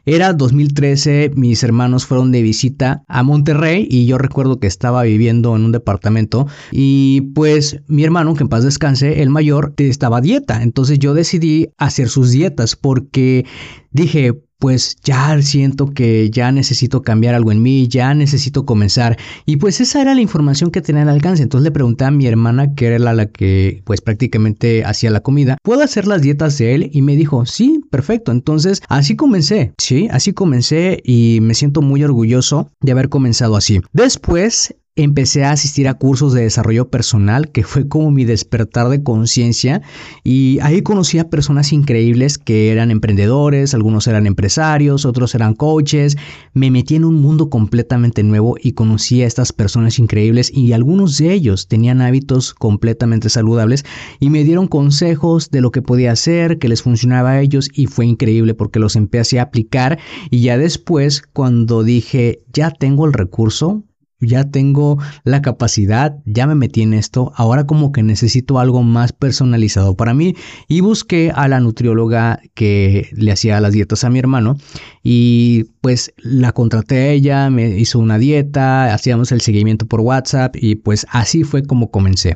Era 0.10 0.32
2013, 0.32 1.34
mis 1.36 1.64
hermanos 1.64 2.06
fueron 2.06 2.32
de 2.32 2.42
visita 2.42 3.04
a 3.10 3.24
Monterrey 3.24 3.86
y 3.92 4.06
yo 4.06 4.18
recuerdo 4.18 4.58
que 4.58 4.66
estaba 4.66 5.04
viviendo 5.04 5.54
en 5.54 5.66
un 5.66 5.74
departamento 5.74 6.48
y 6.72 7.34
pues 7.36 7.82
mi 7.88 8.06
hermano, 8.06 8.34
que 8.34 8.44
en 8.44 8.48
paz 8.48 8.64
descanse, 8.64 9.22
el 9.22 9.30
mayor, 9.30 9.74
estaba 9.76 10.22
dieta. 10.22 10.64
Entonces 10.64 10.98
yo 11.00 11.14
decidí 11.14 11.74
hacer 11.78 12.08
sus 12.08 12.32
dietas 12.32 12.78
porque 12.78 13.46
dije, 13.92 14.47
pues 14.60 14.98
ya 15.04 15.42
siento 15.42 15.94
que 15.94 16.30
ya 16.30 16.52
necesito 16.52 17.02
cambiar 17.02 17.36
algo 17.36 17.52
en 17.52 17.62
mí, 17.62 17.88
ya 17.88 18.14
necesito 18.14 18.66
comenzar. 18.66 19.18
Y 19.46 19.58
pues 19.58 19.82
esa 19.82 20.02
era 20.02 20.16
la 20.16 20.22
información 20.22 20.72
que 20.72 20.82
tenía 20.82 21.04
al 21.04 21.10
alcance. 21.10 21.44
Entonces 21.44 21.64
le 21.64 21.72
pregunté 21.72 22.06
a 22.06 22.12
mi 22.12 22.26
hermana, 22.28 22.74
que 22.74 22.88
era 22.88 23.00
la, 23.00 23.26
que 23.28 23.82
pues 23.86 24.02
prácticamente 24.02 24.84
hacía 24.84 25.12
la 25.12 25.22
comida, 25.22 25.58
¿puedo 25.64 25.84
hacer 25.84 26.08
las 26.08 26.22
dietas 26.22 26.58
de 26.58 26.76
él? 26.76 26.90
Y 26.94 27.02
me 27.02 27.16
dijo, 27.16 27.46
sí, 27.46 27.82
perfecto. 27.90 28.32
Entonces 28.32 28.82
así 28.90 29.16
comencé, 29.16 29.74
sí, 29.78 30.08
así 30.12 30.34
comencé 30.34 31.02
y 31.04 31.40
me 31.42 31.54
siento 31.54 31.82
muy 31.82 32.04
orgulloso 32.04 32.72
de 32.82 32.92
haber 32.92 33.10
comenzado 33.10 33.56
así. 33.56 33.82
Después 33.94 34.76
empecé 34.98 35.46
a 35.46 35.51
asistir 35.51 35.88
a 35.88 35.94
cursos 35.94 36.34
de 36.34 36.42
desarrollo 36.42 36.89
personal, 36.89 37.51
que 37.51 37.63
fue 37.63 37.88
como 37.88 38.12
mi 38.12 38.25
despertar 38.25 38.89
de 38.89 39.04
conciencia, 39.04 39.82
y 40.24 40.60
ahí 40.62 40.82
conocí 40.82 41.20
a 41.20 41.30
personas 41.30 41.72
increíbles 41.72 42.38
que 42.38 42.72
eran 42.72 42.92
emprendedores, 42.92 43.74
algunos 43.74 44.08
eran 44.08 44.27
empresarios, 44.27 45.06
otros 45.06 45.34
eran 45.36 45.54
coaches, 45.54 46.18
me 46.54 46.72
metí 46.72 46.96
en 46.96 47.06
un 47.06 47.22
mundo 47.22 47.50
completamente 47.50 48.24
nuevo 48.24 48.56
y 48.62 48.74
conocí 48.74 49.22
a 49.22 49.27
estas 49.27 49.54
personas 49.54 50.00
increíbles 50.00 50.51
y 50.54 50.74
algunos 50.74 51.18
de 51.18 51.32
ellos 51.32 51.68
tenían 51.68 52.01
hábitos 52.01 52.54
completamente 52.54 53.30
saludables 53.30 53.86
y 54.20 54.30
me 54.30 54.44
dieron 54.44 54.68
consejos 54.68 55.51
de 55.51 55.62
lo 55.62 55.72
que 55.72 55.82
podía 55.82 56.12
hacer, 56.12 56.58
que 56.58 56.70
les 56.70 56.82
funcionaba 56.82 57.32
a 57.32 57.42
ellos 57.42 57.70
y 57.74 57.86
fue 57.86 58.06
increíble 58.06 58.54
porque 58.54 58.80
los 58.80 58.96
empecé 58.96 59.39
a 59.39 59.44
aplicar. 59.44 60.00
Y 60.32 60.42
ya 60.42 60.58
después 60.58 61.22
cuando 61.34 61.84
dije 61.84 62.39
ya 62.51 62.72
tengo 62.72 63.06
el 63.06 63.13
recurso, 63.13 63.84
ya 64.19 64.45
tengo 64.45 64.97
la 65.24 65.41
capacidad, 65.41 66.17
ya 66.25 66.47
me 66.47 66.55
metí 66.55 66.81
en 66.81 66.93
esto, 66.93 67.31
ahora 67.36 67.65
como 67.65 67.91
que 67.91 68.03
necesito 68.03 68.59
algo 68.59 68.83
más 68.83 69.13
personalizado 69.13 69.95
para 69.95 70.13
mí 70.13 70.36
y 70.67 70.81
busqué 70.81 71.31
a 71.33 71.47
la 71.47 71.59
nutrióloga 71.59 72.39
que 72.53 73.09
le 73.13 73.31
hacía 73.31 73.59
las 73.62 73.74
dietas 73.74 74.03
a 74.03 74.09
mi 74.09 74.19
hermano 74.19 74.57
y 75.03 75.65
pues 75.81 76.13
la 76.17 76.51
contraté 76.51 76.97
a 76.97 77.12
ella, 77.12 77.50
me 77.50 77.69
hizo 77.79 78.00
una 78.00 78.17
dieta, 78.17 78.93
hacíamos 78.93 79.31
el 79.31 79.41
seguimiento 79.41 79.86
por 79.86 80.01
WhatsApp 80.01 80.55
y 80.59 80.75
pues 80.75 81.05
así 81.12 81.43
fue 81.43 81.63
como 81.63 81.91
comencé. 81.91 82.36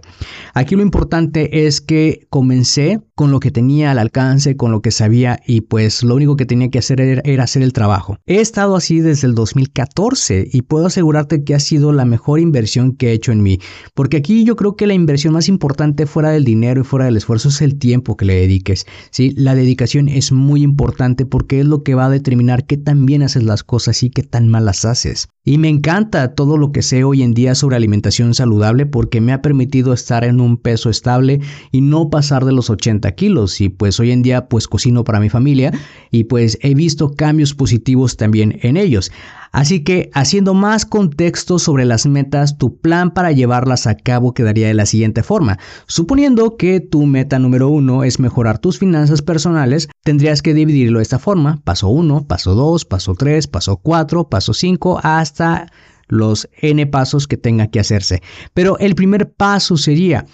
Aquí 0.54 0.76
lo 0.76 0.82
importante 0.82 1.66
es 1.66 1.82
que 1.82 2.28
comencé 2.30 3.02
con 3.16 3.32
lo 3.32 3.40
que 3.40 3.52
tenía 3.52 3.92
al 3.92 4.00
alcance, 4.00 4.56
con 4.56 4.72
lo 4.72 4.82
que 4.82 4.92
sabía 4.92 5.40
y 5.46 5.62
pues 5.62 6.04
lo 6.04 6.16
único 6.16 6.36
que 6.36 6.46
tenía 6.46 6.70
que 6.70 6.80
hacer 6.80 7.02
era, 7.02 7.44
hacer 7.44 7.62
el 7.62 7.74
trabajo. 7.74 8.18
He 8.26 8.40
estado 8.40 8.76
así 8.76 9.00
desde 9.00 9.28
el 9.28 9.36
2014 9.36 10.48
y 10.52 10.62
puedo 10.62 10.86
asegurarte 10.86 11.44
que 11.44 11.56
ha 11.56 11.60
sido 11.60 11.71
la 11.80 12.06
mejor 12.06 12.40
inversión 12.40 12.96
que 12.96 13.10
he 13.10 13.14
hecho 13.14 13.32
en 13.32 13.42
mí, 13.42 13.60
porque 13.94 14.18
aquí 14.18 14.44
yo 14.44 14.56
creo 14.56 14.76
que 14.76 14.88
la 14.88 14.94
inversión 14.94 15.34
más 15.34 15.48
importante 15.48 16.06
fuera 16.06 16.32
del 16.32 16.44
dinero 16.44 16.82
y 16.82 16.84
fuera 16.84 17.06
del 17.06 17.18
esfuerzo 17.18 17.50
es 17.50 17.62
el 17.62 17.78
tiempo 17.78 18.18
que 18.18 18.26
le 18.26 18.36
dediques. 18.36 18.86
¿sí? 19.12 19.34
La 19.38 19.56
dedicación 19.56 20.10
es 20.10 20.32
muy 20.32 20.64
importante 20.64 21.26
porque 21.26 21.62
es 21.62 21.66
lo 21.66 21.84
que 21.84 21.96
va 21.96 22.06
a 22.06 22.10
determinar 22.10 22.66
qué 22.66 22.78
tan 22.78 23.06
bien 23.06 23.24
haces 23.24 23.44
las 23.44 23.64
cosas 23.64 24.04
y 24.04 24.10
qué 24.10 24.24
tan 24.24 24.50
mal 24.50 24.66
las 24.66 24.86
haces. 24.86 25.30
Y 25.44 25.58
me 25.58 25.70
encanta 25.70 26.36
todo 26.36 26.56
lo 26.56 26.72
que 26.72 26.84
sé 26.84 27.04
hoy 27.04 27.24
en 27.24 27.34
día 27.34 27.56
sobre 27.56 27.76
alimentación 27.76 28.36
saludable 28.36 28.86
porque 28.86 29.22
me 29.22 29.34
ha 29.34 29.42
permitido 29.42 29.92
estar 29.92 30.24
en 30.24 30.40
un 30.40 30.58
peso 30.58 30.92
estable 30.92 31.40
y 31.72 31.82
no 31.82 32.12
pasar 32.12 32.46
de 32.46 32.52
los 32.52 32.70
80 32.70 33.12
kilos. 33.14 33.60
Y 33.60 33.70
pues 33.70 34.00
hoy 34.00 34.12
en 34.12 34.22
día 34.22 34.48
pues 34.48 34.68
cocino 34.68 35.04
para 35.04 35.20
mi 35.20 35.30
familia 35.30 35.72
y 36.12 36.26
pues 36.26 36.60
he 36.62 36.76
visto 36.76 37.14
cambios 37.16 37.56
positivos 37.56 38.18
también 38.18 38.60
en 38.62 38.78
ellos. 38.78 39.12
Así 39.52 39.84
que, 39.84 40.10
haciendo 40.14 40.54
más 40.54 40.86
contexto 40.86 41.60
sobre 41.60 41.86
las 41.86 42.06
metas, 42.06 42.58
tu 42.58 42.78
plan 42.78 43.12
para 43.12 43.32
llevarlas 43.34 43.86
a 43.86 43.96
cabo 43.96 44.34
quedaría 44.34 44.68
de 44.68 44.74
la 44.74 44.86
siguiente 44.86 45.24
forma. 45.24 45.60
Suponiendo 45.88 46.56
que 46.56 46.80
tu 46.80 47.06
meta 47.06 47.38
número 47.38 47.68
uno 47.68 48.04
es 48.04 48.20
mejorar 48.20 48.60
tus 48.60 48.80
finanzas 48.80 49.22
personales, 49.22 49.90
tendrías 50.04 50.42
que 50.42 50.54
dividirlo 50.54 51.00
de 51.00 51.04
esta 51.04 51.20
forma. 51.20 51.60
Paso 51.64 51.90
1, 51.90 52.28
paso 52.28 52.56
2, 52.56 52.86
paso 52.86 53.14
3, 53.16 53.48
paso 53.48 53.78
4, 53.78 54.30
paso 54.30 54.54
5, 54.54 55.00
hasta 55.04 55.72
los 56.08 56.50
n 56.62 56.86
pasos 56.88 57.28
que 57.28 57.38
tenga 57.38 57.68
que 57.68 57.80
hacerse. 57.80 58.22
Pero 58.54 58.78
el 58.80 58.96
primer 58.96 59.32
paso 59.32 59.78
sería, 59.78 60.26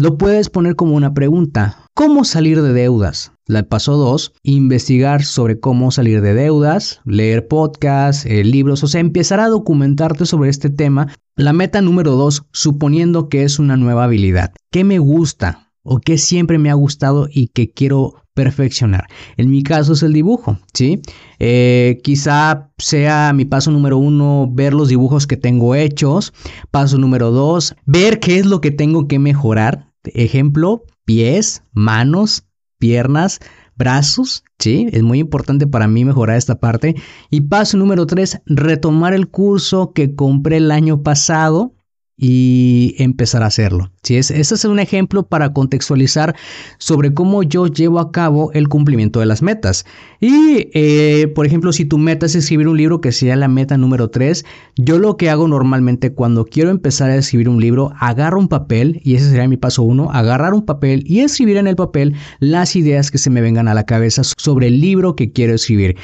lo 0.00 0.16
puedes 0.16 0.48
poner 0.48 0.76
como 0.76 0.96
una 0.96 1.12
pregunta. 1.12 1.84
¿Cómo 1.92 2.24
salir 2.24 2.62
de 2.62 2.72
deudas? 2.72 3.32
La 3.46 3.64
paso 3.64 3.98
2, 3.98 4.32
investigar 4.44 5.22
sobre 5.24 5.60
cómo 5.60 5.90
salir 5.90 6.22
de 6.22 6.32
deudas, 6.32 7.02
leer 7.04 7.48
podcasts, 7.48 8.24
eh, 8.24 8.42
libros, 8.42 8.82
o 8.82 8.86
sea, 8.86 9.02
empezar 9.02 9.40
a 9.40 9.48
documentarte 9.48 10.24
sobre 10.24 10.48
este 10.48 10.70
tema. 10.70 11.14
La 11.36 11.52
meta 11.52 11.82
número 11.82 12.12
2, 12.12 12.46
suponiendo 12.50 13.28
que 13.28 13.42
es 13.42 13.58
una 13.58 13.76
nueva 13.76 14.04
habilidad. 14.04 14.52
¿Qué 14.70 14.84
me 14.84 14.98
gusta? 14.98 15.70
¿O 15.82 15.98
qué 15.98 16.16
siempre 16.16 16.56
me 16.56 16.70
ha 16.70 16.74
gustado 16.74 17.28
y 17.30 17.48
que 17.48 17.70
quiero 17.70 18.14
perfeccionar? 18.32 19.06
En 19.36 19.50
mi 19.50 19.62
caso 19.62 19.92
es 19.92 20.02
el 20.02 20.14
dibujo, 20.14 20.58
¿sí? 20.72 21.02
Eh, 21.38 22.00
quizá 22.02 22.70
sea 22.78 23.34
mi 23.34 23.44
paso 23.44 23.70
número 23.70 23.98
uno 23.98 24.48
ver 24.50 24.72
los 24.72 24.88
dibujos 24.88 25.26
que 25.26 25.36
tengo 25.36 25.74
hechos. 25.74 26.32
Paso 26.70 26.96
número 26.96 27.30
dos, 27.32 27.74
ver 27.84 28.18
qué 28.18 28.38
es 28.38 28.46
lo 28.46 28.62
que 28.62 28.70
tengo 28.70 29.06
que 29.06 29.18
mejorar. 29.18 29.89
Ejemplo, 30.04 30.84
pies, 31.04 31.64
manos, 31.72 32.44
piernas, 32.78 33.40
brazos, 33.76 34.44
¿sí? 34.58 34.88
Es 34.92 35.02
muy 35.02 35.18
importante 35.18 35.66
para 35.66 35.88
mí 35.88 36.04
mejorar 36.04 36.36
esta 36.36 36.60
parte. 36.60 36.94
Y 37.30 37.42
paso 37.42 37.76
número 37.76 38.06
tres, 38.06 38.40
retomar 38.46 39.14
el 39.14 39.28
curso 39.28 39.92
que 39.92 40.14
compré 40.14 40.58
el 40.58 40.70
año 40.70 41.02
pasado 41.02 41.74
y 42.22 42.94
empezar 42.98 43.42
a 43.42 43.46
hacerlo. 43.46 43.90
¿sí? 44.02 44.16
Es, 44.16 44.30
este 44.30 44.54
es 44.54 44.64
un 44.66 44.78
ejemplo 44.78 45.22
para 45.22 45.54
contextualizar 45.54 46.36
sobre 46.76 47.14
cómo 47.14 47.42
yo 47.42 47.66
llevo 47.66 47.98
a 47.98 48.12
cabo 48.12 48.52
el 48.52 48.68
cumplimiento 48.68 49.20
de 49.20 49.26
las 49.26 49.40
metas. 49.40 49.86
Y, 50.20 50.68
eh, 50.74 51.32
por 51.34 51.46
ejemplo, 51.46 51.72
si 51.72 51.86
tu 51.86 51.96
meta 51.96 52.26
es 52.26 52.34
escribir 52.34 52.68
un 52.68 52.76
libro 52.76 53.00
que 53.00 53.10
sea 53.10 53.36
la 53.36 53.48
meta 53.48 53.78
número 53.78 54.10
3, 54.10 54.44
yo 54.76 54.98
lo 54.98 55.16
que 55.16 55.30
hago 55.30 55.48
normalmente 55.48 56.12
cuando 56.12 56.44
quiero 56.44 56.68
empezar 56.68 57.08
a 57.08 57.16
escribir 57.16 57.48
un 57.48 57.58
libro, 57.58 57.94
agarro 57.98 58.38
un 58.38 58.48
papel, 58.48 59.00
y 59.02 59.14
ese 59.14 59.30
sería 59.30 59.48
mi 59.48 59.56
paso 59.56 59.82
1, 59.82 60.10
agarrar 60.12 60.52
un 60.52 60.66
papel 60.66 61.02
y 61.06 61.20
escribir 61.20 61.56
en 61.56 61.68
el 61.68 61.76
papel 61.76 62.14
las 62.38 62.76
ideas 62.76 63.10
que 63.10 63.16
se 63.16 63.30
me 63.30 63.40
vengan 63.40 63.66
a 63.66 63.72
la 63.72 63.84
cabeza 63.84 64.22
sobre 64.36 64.66
el 64.66 64.78
libro 64.78 65.16
que 65.16 65.32
quiero 65.32 65.54
escribir. 65.54 65.96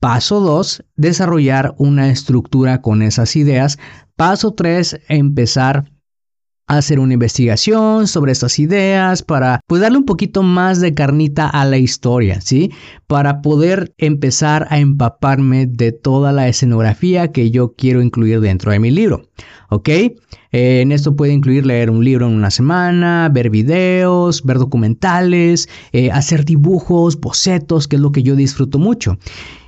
Paso 0.00 0.40
2, 0.40 0.84
desarrollar 0.96 1.74
una 1.78 2.10
estructura 2.10 2.82
con 2.82 3.02
esas 3.02 3.36
ideas. 3.36 3.78
Paso 4.16 4.52
3, 4.54 5.00
empezar 5.08 5.90
hacer 6.66 6.98
una 6.98 7.14
investigación 7.14 8.06
sobre 8.06 8.32
estas 8.32 8.58
ideas 8.58 9.22
para 9.22 9.60
pues, 9.66 9.80
darle 9.82 9.98
un 9.98 10.04
poquito 10.04 10.42
más 10.42 10.80
de 10.80 10.94
carnita 10.94 11.48
a 11.48 11.64
la 11.64 11.76
historia, 11.76 12.40
¿sí? 12.40 12.70
Para 13.06 13.42
poder 13.42 13.92
empezar 13.98 14.66
a 14.70 14.78
empaparme 14.78 15.66
de 15.66 15.92
toda 15.92 16.32
la 16.32 16.48
escenografía 16.48 17.32
que 17.32 17.50
yo 17.50 17.74
quiero 17.74 18.02
incluir 18.02 18.40
dentro 18.40 18.72
de 18.72 18.78
mi 18.78 18.90
libro, 18.90 19.28
¿ok? 19.68 19.88
Eh, 19.88 20.12
en 20.52 20.92
esto 20.92 21.16
puede 21.16 21.32
incluir 21.32 21.66
leer 21.66 21.90
un 21.90 22.04
libro 22.04 22.26
en 22.28 22.34
una 22.34 22.50
semana, 22.50 23.28
ver 23.32 23.50
videos, 23.50 24.42
ver 24.44 24.58
documentales, 24.58 25.68
eh, 25.92 26.10
hacer 26.10 26.44
dibujos, 26.44 27.20
bocetos, 27.20 27.88
que 27.88 27.96
es 27.96 28.02
lo 28.02 28.12
que 28.12 28.22
yo 28.22 28.36
disfruto 28.36 28.78
mucho. 28.78 29.18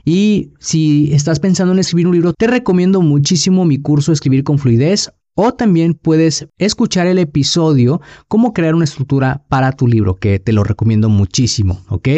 Y 0.05 0.53
si 0.61 1.13
estás 1.13 1.41
pensando 1.41 1.73
en 1.73 1.81
escribir 1.81 2.07
un 2.07 2.15
libro, 2.15 2.33
te 2.33 2.47
recomiendo 2.47 3.03
muchísimo 3.03 3.65
mi 3.65 3.79
curso 3.83 4.13
Escribir 4.13 4.45
con 4.45 4.59
Fluidez 4.59 5.11
o 5.37 5.55
también 5.55 5.95
puedes 5.95 6.49
escuchar 6.59 7.07
el 7.07 7.21
episodio 7.21 8.01
Cómo 8.29 8.53
crear 8.53 8.75
una 8.75 8.85
estructura 8.85 9.45
para 9.49 9.73
tu 9.73 9.87
libro, 9.87 10.17
que 10.17 10.39
te 10.39 10.53
lo 10.53 10.65
recomiendo 10.65 11.09
muchísimo, 11.09 11.81
¿ok? 11.89 12.09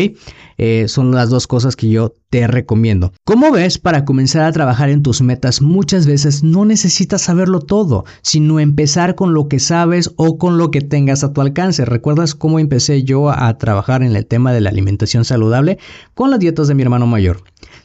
Eh, 0.56 0.86
son 0.88 1.12
las 1.12 1.28
dos 1.30 1.46
cosas 1.46 1.76
que 1.76 1.88
yo 1.88 2.14
te 2.30 2.46
recomiendo. 2.46 3.12
Como 3.24 3.50
ves, 3.50 3.78
para 3.78 4.04
comenzar 4.04 4.42
a 4.42 4.52
trabajar 4.52 4.88
en 4.90 5.02
tus 5.02 5.20
metas 5.20 5.60
muchas 5.60 6.06
veces 6.06 6.42
no 6.42 6.64
necesitas 6.64 7.22
saberlo 7.22 7.60
todo, 7.60 8.04
sino 8.22 8.60
empezar 8.60 9.14
con 9.14 9.34
lo 9.34 9.48
que 9.48 9.58
sabes 9.58 10.12
o 10.16 10.38
con 10.38 10.58
lo 10.58 10.70
que 10.70 10.80
tengas 10.80 11.24
a 11.24 11.32
tu 11.32 11.40
alcance. 11.40 11.84
¿Recuerdas 11.84 12.34
cómo 12.34 12.58
empecé 12.58 13.04
yo 13.04 13.30
a 13.30 13.56
trabajar 13.58 14.02
en 14.02 14.14
el 14.14 14.26
tema 14.26 14.52
de 14.52 14.60
la 14.60 14.70
alimentación 14.70 15.24
saludable? 15.24 15.78
Con 16.14 16.30
las 16.30 16.40
dietas 16.40 16.68
de 16.68 16.74
mi 16.74 16.82
hermano 16.82 17.06
mayor. 17.06 17.42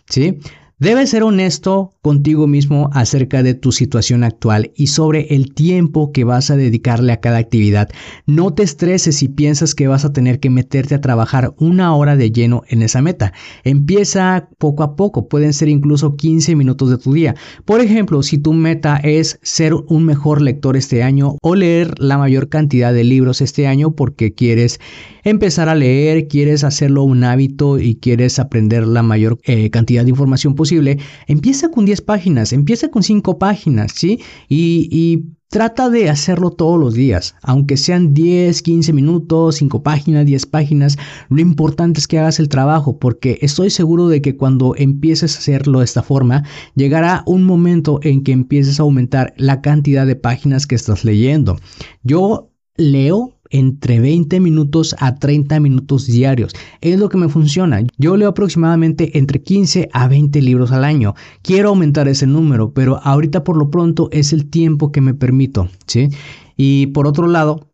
¿Sí? 0.08 0.40
Debes 0.78 1.12
ser 1.12 1.24
honesto 1.24 1.93
contigo 2.04 2.48
mismo 2.48 2.90
acerca 2.92 3.44
de 3.44 3.54
tu 3.54 3.72
situación 3.72 4.26
actual 4.26 4.72
y 4.76 4.88
sobre 4.88 5.34
el 5.34 5.54
tiempo 5.54 6.12
que 6.12 6.26
vas 6.26 6.52
a 6.52 6.58
dedicarle 6.58 7.14
a 7.14 7.22
cada 7.22 7.38
actividad. 7.38 7.90
No 8.28 8.54
te 8.54 8.62
estreses 8.62 9.16
si 9.16 9.30
piensas 9.30 9.74
que 9.74 9.88
vas 9.88 10.04
a 10.04 10.12
tener 10.12 10.42
que 10.42 10.50
meterte 10.50 10.96
a 10.96 11.02
trabajar 11.02 11.54
una 11.58 11.96
hora 11.96 12.18
de 12.18 12.30
lleno 12.30 12.64
en 12.68 12.82
esa 12.82 13.02
meta. 13.02 13.32
Empieza 13.64 14.50
poco 14.58 14.84
a 14.84 14.98
poco, 14.98 15.30
pueden 15.30 15.54
ser 15.54 15.70
incluso 15.70 16.18
15 16.18 16.58
minutos 16.58 16.90
de 16.90 16.98
tu 16.98 17.14
día. 17.14 17.36
Por 17.64 17.80
ejemplo, 17.80 18.22
si 18.22 18.38
tu 18.38 18.52
meta 18.52 18.98
es 18.98 19.40
ser 19.42 19.74
un 19.74 20.04
mejor 20.04 20.42
lector 20.42 20.76
este 20.76 21.04
año 21.04 21.38
o 21.42 21.56
leer 21.56 21.98
la 22.00 22.18
mayor 22.18 22.50
cantidad 22.50 22.94
de 22.94 23.06
libros 23.06 23.40
este 23.40 23.66
año 23.66 23.96
porque 23.96 24.34
quieres 24.34 24.82
empezar 25.24 25.70
a 25.70 25.76
leer, 25.76 26.28
quieres 26.28 26.66
hacerlo 26.66 27.04
un 27.04 27.24
hábito 27.24 27.80
y 27.80 27.96
quieres 27.96 28.40
aprender 28.40 28.86
la 28.86 29.04
mayor 29.04 29.40
eh, 29.44 29.70
cantidad 29.70 30.04
de 30.04 30.10
información 30.10 30.56
posible, 30.56 30.98
empieza 31.28 31.72
con 31.72 31.86
10 31.94 32.02
páginas, 32.02 32.54
empieza 32.54 32.90
con 32.90 33.04
5 33.04 33.38
páginas, 33.38 33.92
¿sí? 33.94 34.20
Y, 34.50 35.26
trata 35.50 35.92
de 35.92 36.10
hacerlo 36.10 36.50
todos 36.50 36.80
los 36.80 36.96
días, 36.96 37.36
aunque 37.44 37.78
sean 37.78 38.16
10, 38.16 38.64
15 38.64 38.92
minutos, 38.92 39.58
5 39.58 39.84
páginas, 39.84 40.26
10 40.26 40.48
páginas, 40.48 40.98
lo 41.30 41.42
importante 41.42 42.00
es 42.00 42.08
que 42.08 42.18
hagas 42.18 42.40
el 42.40 42.50
trabajo, 42.50 42.98
porque 42.98 43.38
estoy 43.40 43.70
seguro 43.70 44.08
de 44.08 44.20
que 44.20 44.36
cuando 44.36 44.74
empieces 44.76 45.36
a 45.36 45.38
hacerlo 45.38 45.78
de 45.78 45.86
esta 45.86 46.02
forma, 46.02 46.44
llegará 46.74 47.22
un 47.28 47.44
momento 47.44 48.00
en 48.02 48.24
que 48.24 48.32
empieces 48.32 48.80
a 48.80 48.84
aumentar 48.84 49.36
la 49.38 49.62
cantidad 49.62 50.08
de 50.08 50.16
páginas 50.16 50.66
que 50.66 50.74
estás 50.74 51.06
leyendo. 51.06 51.60
Yo 52.02 52.50
leo 52.76 53.38
entre 53.54 54.02
20 54.02 54.42
minutos 54.42 54.94
a 55.00 55.16
30 55.16 55.62
minutos 55.62 56.08
diarios. 56.08 56.54
Es 56.82 57.00
lo 57.00 57.08
que 57.08 57.18
me 57.18 57.30
funciona. 57.30 57.82
Yo 57.98 58.18
leo 58.18 58.28
aproximadamente 58.30 59.18
entre 59.18 59.42
15 59.42 59.90
a 59.94 60.08
20 60.10 60.42
libros 60.42 60.72
al 60.72 60.84
año. 60.84 61.16
Quiero 61.42 61.70
aumentar 61.70 62.10
ese 62.10 62.28
número, 62.28 62.74
pero 62.74 63.00
ahorita 63.02 63.46
por 63.46 63.56
lo 63.56 63.70
pronto 63.70 64.10
es 64.12 64.34
el 64.34 64.50
tiempo 64.50 64.92
que 64.92 65.00
me 65.00 65.14
permito, 65.14 65.70
¿sí? 65.88 66.10
Y 66.58 66.88
por 66.88 67.08
otro 67.08 67.28
lado, 67.28 67.73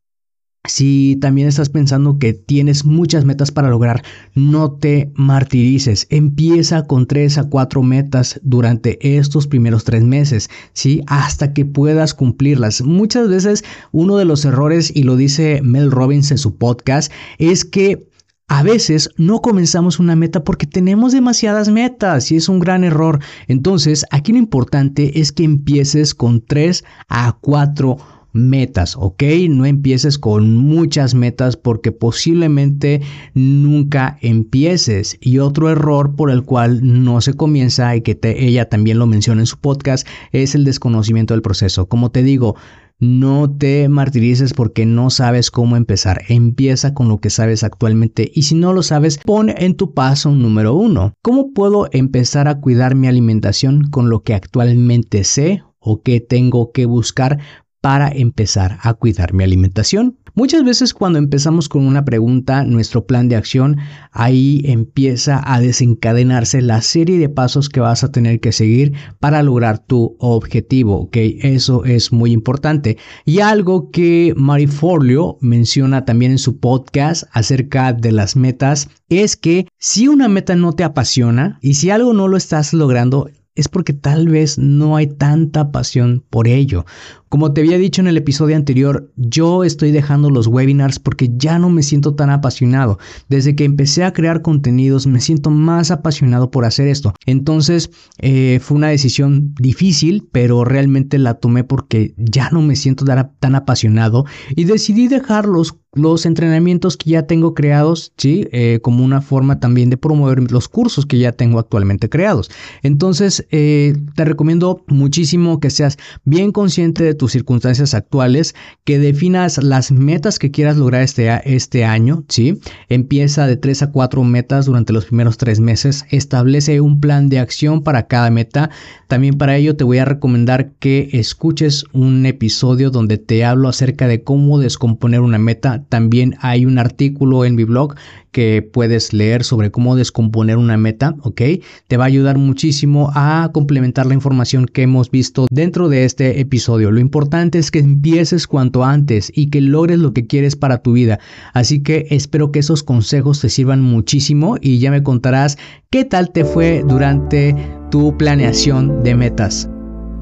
si 0.65 1.17
también 1.21 1.47
estás 1.47 1.69
pensando 1.69 2.19
que 2.19 2.33
tienes 2.33 2.83
muchas 2.85 3.23
metas 3.25 3.49
para 3.51 3.69
lograr, 3.69 4.03
no 4.35 4.71
te 4.73 5.11
martirices. 5.15 6.05
Empieza 6.09 6.85
con 6.85 7.07
tres 7.07 7.37
a 7.37 7.45
cuatro 7.45 7.81
metas 7.81 8.39
durante 8.43 9.17
estos 9.17 9.47
primeros 9.47 9.85
tres 9.85 10.03
meses, 10.03 10.49
¿sí? 10.73 11.01
Hasta 11.07 11.53
que 11.53 11.63
puedas 11.65 12.13
cumplirlas. 12.13 12.81
Muchas 12.81 13.29
veces 13.29 13.63
uno 13.91 14.17
de 14.17 14.25
los 14.25 14.43
errores, 14.43 14.91
y 14.93 15.03
lo 15.03 15.15
dice 15.15 15.61
Mel 15.63 15.91
Robbins 15.91 16.31
en 16.31 16.37
su 16.37 16.57
podcast, 16.57 17.11
es 17.37 17.63
que 17.63 18.09
A 18.51 18.63
veces 18.63 19.11
no 19.15 19.41
comenzamos 19.43 19.99
una 19.99 20.15
meta 20.15 20.43
porque 20.43 20.65
tenemos 20.65 21.13
demasiadas 21.13 21.69
metas 21.69 22.31
y 22.31 22.35
es 22.35 22.49
un 22.49 22.59
gran 22.59 22.83
error. 22.83 23.19
Entonces, 23.47 24.05
aquí 24.09 24.31
lo 24.31 24.39
importante 24.39 25.19
es 25.19 25.31
que 25.31 25.43
empieces 25.43 26.15
con 26.15 26.41
3 26.43 26.83
a 27.09 27.37
4 27.39 27.97
metas, 27.97 28.18
¿ok? 28.33 29.23
No 29.49 29.65
empieces 29.65 30.17
con 30.17 30.55
muchas 30.57 31.15
metas 31.15 31.57
porque 31.57 31.91
posiblemente 31.91 33.01
nunca 33.33 34.17
empieces. 34.21 35.17
Y 35.21 35.39
otro 35.39 35.69
error 35.69 36.15
por 36.15 36.31
el 36.31 36.43
cual 36.43 36.79
no 37.03 37.21
se 37.21 37.33
comienza 37.33 37.95
y 37.95 38.01
que 38.01 38.17
ella 38.23 38.69
también 38.69 38.99
lo 38.99 39.07
menciona 39.07 39.41
en 39.41 39.47
su 39.47 39.57
podcast 39.57 40.07
es 40.31 40.55
el 40.55 40.63
desconocimiento 40.63 41.33
del 41.33 41.41
proceso. 41.41 41.87
Como 41.87 42.11
te 42.11 42.23
digo, 42.23 42.55
no 42.99 43.49
te 43.49 43.87
martirices 43.87 44.53
porque 44.53 44.85
no 44.85 45.09
sabes 45.09 45.51
cómo 45.51 45.77
empezar. 45.77 46.23
Empieza 46.27 46.93
con 46.93 47.07
lo 47.07 47.19
que 47.19 47.29
sabes 47.29 47.63
actualmente 47.63 48.29
y 48.33 48.43
si 48.43 48.55
no 48.55 48.73
lo 48.73 48.83
sabes, 48.83 49.19
pon 49.19 49.49
en 49.49 49.75
tu 49.75 49.93
paso 49.93 50.31
número 50.31 50.75
uno. 50.75 51.13
¿Cómo 51.21 51.53
puedo 51.53 51.87
empezar 51.91 52.47
a 52.47 52.59
cuidar 52.59 52.95
mi 52.95 53.07
alimentación 53.07 53.89
con 53.89 54.09
lo 54.09 54.23
que 54.23 54.33
actualmente 54.33 55.23
sé 55.23 55.63
o 55.79 56.01
que 56.01 56.19
tengo 56.19 56.71
que 56.73 56.85
buscar 56.85 57.39
para 57.81 58.09
empezar 58.09 58.77
a 58.81 58.93
cuidar 58.93 59.33
mi 59.33 59.43
alimentación. 59.43 60.17
Muchas 60.35 60.63
veces 60.63 60.93
cuando 60.93 61.19
empezamos 61.19 61.67
con 61.67 61.85
una 61.85 62.05
pregunta, 62.05 62.63
nuestro 62.63 63.05
plan 63.05 63.27
de 63.27 63.35
acción, 63.35 63.77
ahí 64.11 64.61
empieza 64.65 65.41
a 65.43 65.59
desencadenarse 65.59 66.61
la 66.61 66.81
serie 66.81 67.17
de 67.17 67.29
pasos 67.29 67.67
que 67.67 67.79
vas 67.79 68.03
a 68.03 68.11
tener 68.11 68.39
que 68.39 68.51
seguir 68.51 68.93
para 69.19 69.43
lograr 69.43 69.79
tu 69.79 70.15
objetivo, 70.19 70.97
¿ok? 71.01 71.17
Eso 71.17 71.83
es 71.83 72.11
muy 72.11 72.31
importante. 72.31 72.97
Y 73.25 73.39
algo 73.39 73.91
que 73.91 74.33
Marifolio 74.37 75.37
menciona 75.41 76.05
también 76.05 76.33
en 76.33 76.37
su 76.37 76.59
podcast 76.59 77.23
acerca 77.31 77.93
de 77.93 78.11
las 78.11 78.35
metas 78.35 78.89
es 79.09 79.35
que 79.35 79.67
si 79.77 80.07
una 80.07 80.27
meta 80.27 80.55
no 80.55 80.73
te 80.73 80.83
apasiona 80.83 81.59
y 81.61 81.73
si 81.73 81.89
algo 81.89 82.13
no 82.13 82.27
lo 82.27 82.37
estás 82.37 82.73
logrando, 82.73 83.29
es 83.59 83.67
porque 83.67 83.91
tal 83.91 84.29
vez 84.29 84.57
no 84.57 84.95
hay 84.95 85.07
tanta 85.07 85.71
pasión 85.71 86.23
por 86.29 86.47
ello. 86.47 86.85
Como 87.29 87.53
te 87.53 87.61
había 87.61 87.77
dicho 87.77 88.01
en 88.01 88.07
el 88.07 88.17
episodio 88.17 88.55
anterior, 88.55 89.11
yo 89.15 89.63
estoy 89.63 89.91
dejando 89.91 90.31
los 90.31 90.47
webinars 90.47 90.97
porque 90.97 91.29
ya 91.37 91.59
no 91.59 91.69
me 91.69 91.83
siento 91.83 92.15
tan 92.15 92.31
apasionado. 92.31 92.97
Desde 93.29 93.55
que 93.55 93.65
empecé 93.65 94.03
a 94.03 94.13
crear 94.13 94.41
contenidos 94.41 95.05
me 95.05 95.21
siento 95.21 95.51
más 95.51 95.91
apasionado 95.91 96.49
por 96.49 96.65
hacer 96.65 96.87
esto. 96.87 97.13
Entonces 97.27 97.91
eh, 98.17 98.59
fue 98.63 98.77
una 98.77 98.87
decisión 98.87 99.53
difícil, 99.59 100.27
pero 100.31 100.65
realmente 100.65 101.19
la 101.19 101.35
tomé 101.35 101.63
porque 101.63 102.15
ya 102.17 102.49
no 102.49 102.63
me 102.63 102.75
siento 102.75 103.05
tan 103.05 103.53
apasionado 103.53 104.25
y 104.55 104.63
decidí 104.63 105.07
dejarlos 105.07 105.75
los 105.93 106.25
entrenamientos 106.25 106.97
que 106.97 107.11
ya 107.11 107.23
tengo 107.23 107.55
creados, 107.55 108.13
¿sí? 108.17 108.47
Eh, 108.51 108.79
como 108.81 109.03
una 109.03 109.21
forma 109.21 109.59
también 109.59 109.89
de 109.89 109.97
promover 109.97 110.51
los 110.51 110.67
cursos 110.67 111.05
que 111.05 111.17
ya 111.17 111.31
tengo 111.31 111.57
actualmente 111.57 112.09
creados. 112.09 112.51
Entonces, 112.83 113.47
eh, 113.49 113.93
te 114.15 114.25
recomiendo 114.25 114.83
muchísimo 114.87 115.59
que 115.59 115.71
seas 115.71 115.97
bien 116.25 116.51
consciente 116.51 117.03
de 117.03 117.15
tus 117.19 117.33
circunstancias 117.33 117.93
actuales, 117.93 118.55
que 118.83 118.97
definas 118.97 119.61
las 119.63 119.91
metas 119.91 120.39
que 120.39 120.49
quieras 120.49 120.77
lograr 120.77 121.03
este, 121.03 121.29
este 121.45 121.85
año, 121.85 122.23
¿sí? 122.27 122.59
Empieza 122.87 123.45
de 123.45 123.57
3 123.57 123.83
a 123.83 123.91
4 123.91 124.23
metas 124.23 124.65
durante 124.65 124.91
los 124.91 125.05
primeros 125.05 125.37
3 125.37 125.59
meses, 125.59 126.05
establece 126.09 126.81
un 126.81 126.99
plan 126.99 127.29
de 127.29 127.37
acción 127.37 127.83
para 127.83 128.07
cada 128.07 128.31
meta. 128.31 128.71
También 129.07 129.37
para 129.37 129.55
ello 129.55 129.75
te 129.75 129.83
voy 129.83 129.99
a 129.99 130.05
recomendar 130.05 130.71
que 130.79 131.09
escuches 131.13 131.85
un 131.93 132.25
episodio 132.25 132.89
donde 132.89 133.19
te 133.19 133.45
hablo 133.45 133.69
acerca 133.69 134.07
de 134.07 134.23
cómo 134.23 134.57
descomponer 134.57 135.21
una 135.21 135.37
meta. 135.37 135.83
También 135.89 136.35
hay 136.39 136.65
un 136.65 136.79
artículo 136.79 137.45
en 137.45 137.55
mi 137.55 137.65
blog 137.65 137.95
que 138.31 138.61
puedes 138.61 139.13
leer 139.13 139.43
sobre 139.43 139.71
cómo 139.71 139.95
descomponer 139.95 140.57
una 140.57 140.77
meta, 140.77 141.15
¿ok? 141.21 141.41
Te 141.87 141.97
va 141.97 142.05
a 142.05 142.07
ayudar 142.07 142.37
muchísimo 142.37 143.11
a 143.15 143.49
complementar 143.53 144.05
la 144.05 144.13
información 144.13 144.65
que 144.65 144.83
hemos 144.83 145.11
visto 145.11 145.47
dentro 145.49 145.89
de 145.89 146.05
este 146.05 146.39
episodio. 146.39 146.91
Lo 146.91 146.99
importante 146.99 147.59
es 147.59 147.71
que 147.71 147.79
empieces 147.79 148.47
cuanto 148.47 148.83
antes 148.83 149.31
y 149.33 149.49
que 149.49 149.61
logres 149.61 149.99
lo 149.99 150.13
que 150.13 150.27
quieres 150.27 150.55
para 150.55 150.81
tu 150.81 150.93
vida. 150.93 151.19
Así 151.53 151.81
que 151.81 152.07
espero 152.09 152.51
que 152.51 152.59
esos 152.59 152.83
consejos 152.83 153.41
te 153.41 153.49
sirvan 153.49 153.81
muchísimo 153.81 154.57
y 154.61 154.79
ya 154.79 154.91
me 154.91 155.03
contarás 155.03 155.57
qué 155.89 156.05
tal 156.05 156.31
te 156.31 156.45
fue 156.45 156.83
durante 156.87 157.55
tu 157.89 158.17
planeación 158.17 159.03
de 159.03 159.15
metas. 159.15 159.69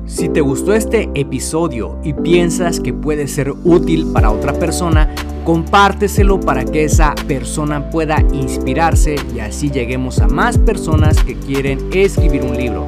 Si 0.07 0.29
te 0.29 0.39
gustó 0.39 0.73
este 0.73 1.09
episodio 1.15 1.99
y 2.01 2.13
piensas 2.13 2.79
que 2.79 2.93
puede 2.93 3.27
ser 3.27 3.51
útil 3.65 4.07
para 4.13 4.31
otra 4.31 4.53
persona, 4.53 5.13
compárteselo 5.43 6.39
para 6.39 6.63
que 6.63 6.85
esa 6.85 7.13
persona 7.27 7.89
pueda 7.89 8.23
inspirarse 8.31 9.17
y 9.35 9.41
así 9.41 9.69
lleguemos 9.69 10.19
a 10.19 10.29
más 10.29 10.57
personas 10.57 11.21
que 11.25 11.35
quieren 11.35 11.89
escribir 11.91 12.43
un 12.43 12.55
libro. 12.55 12.87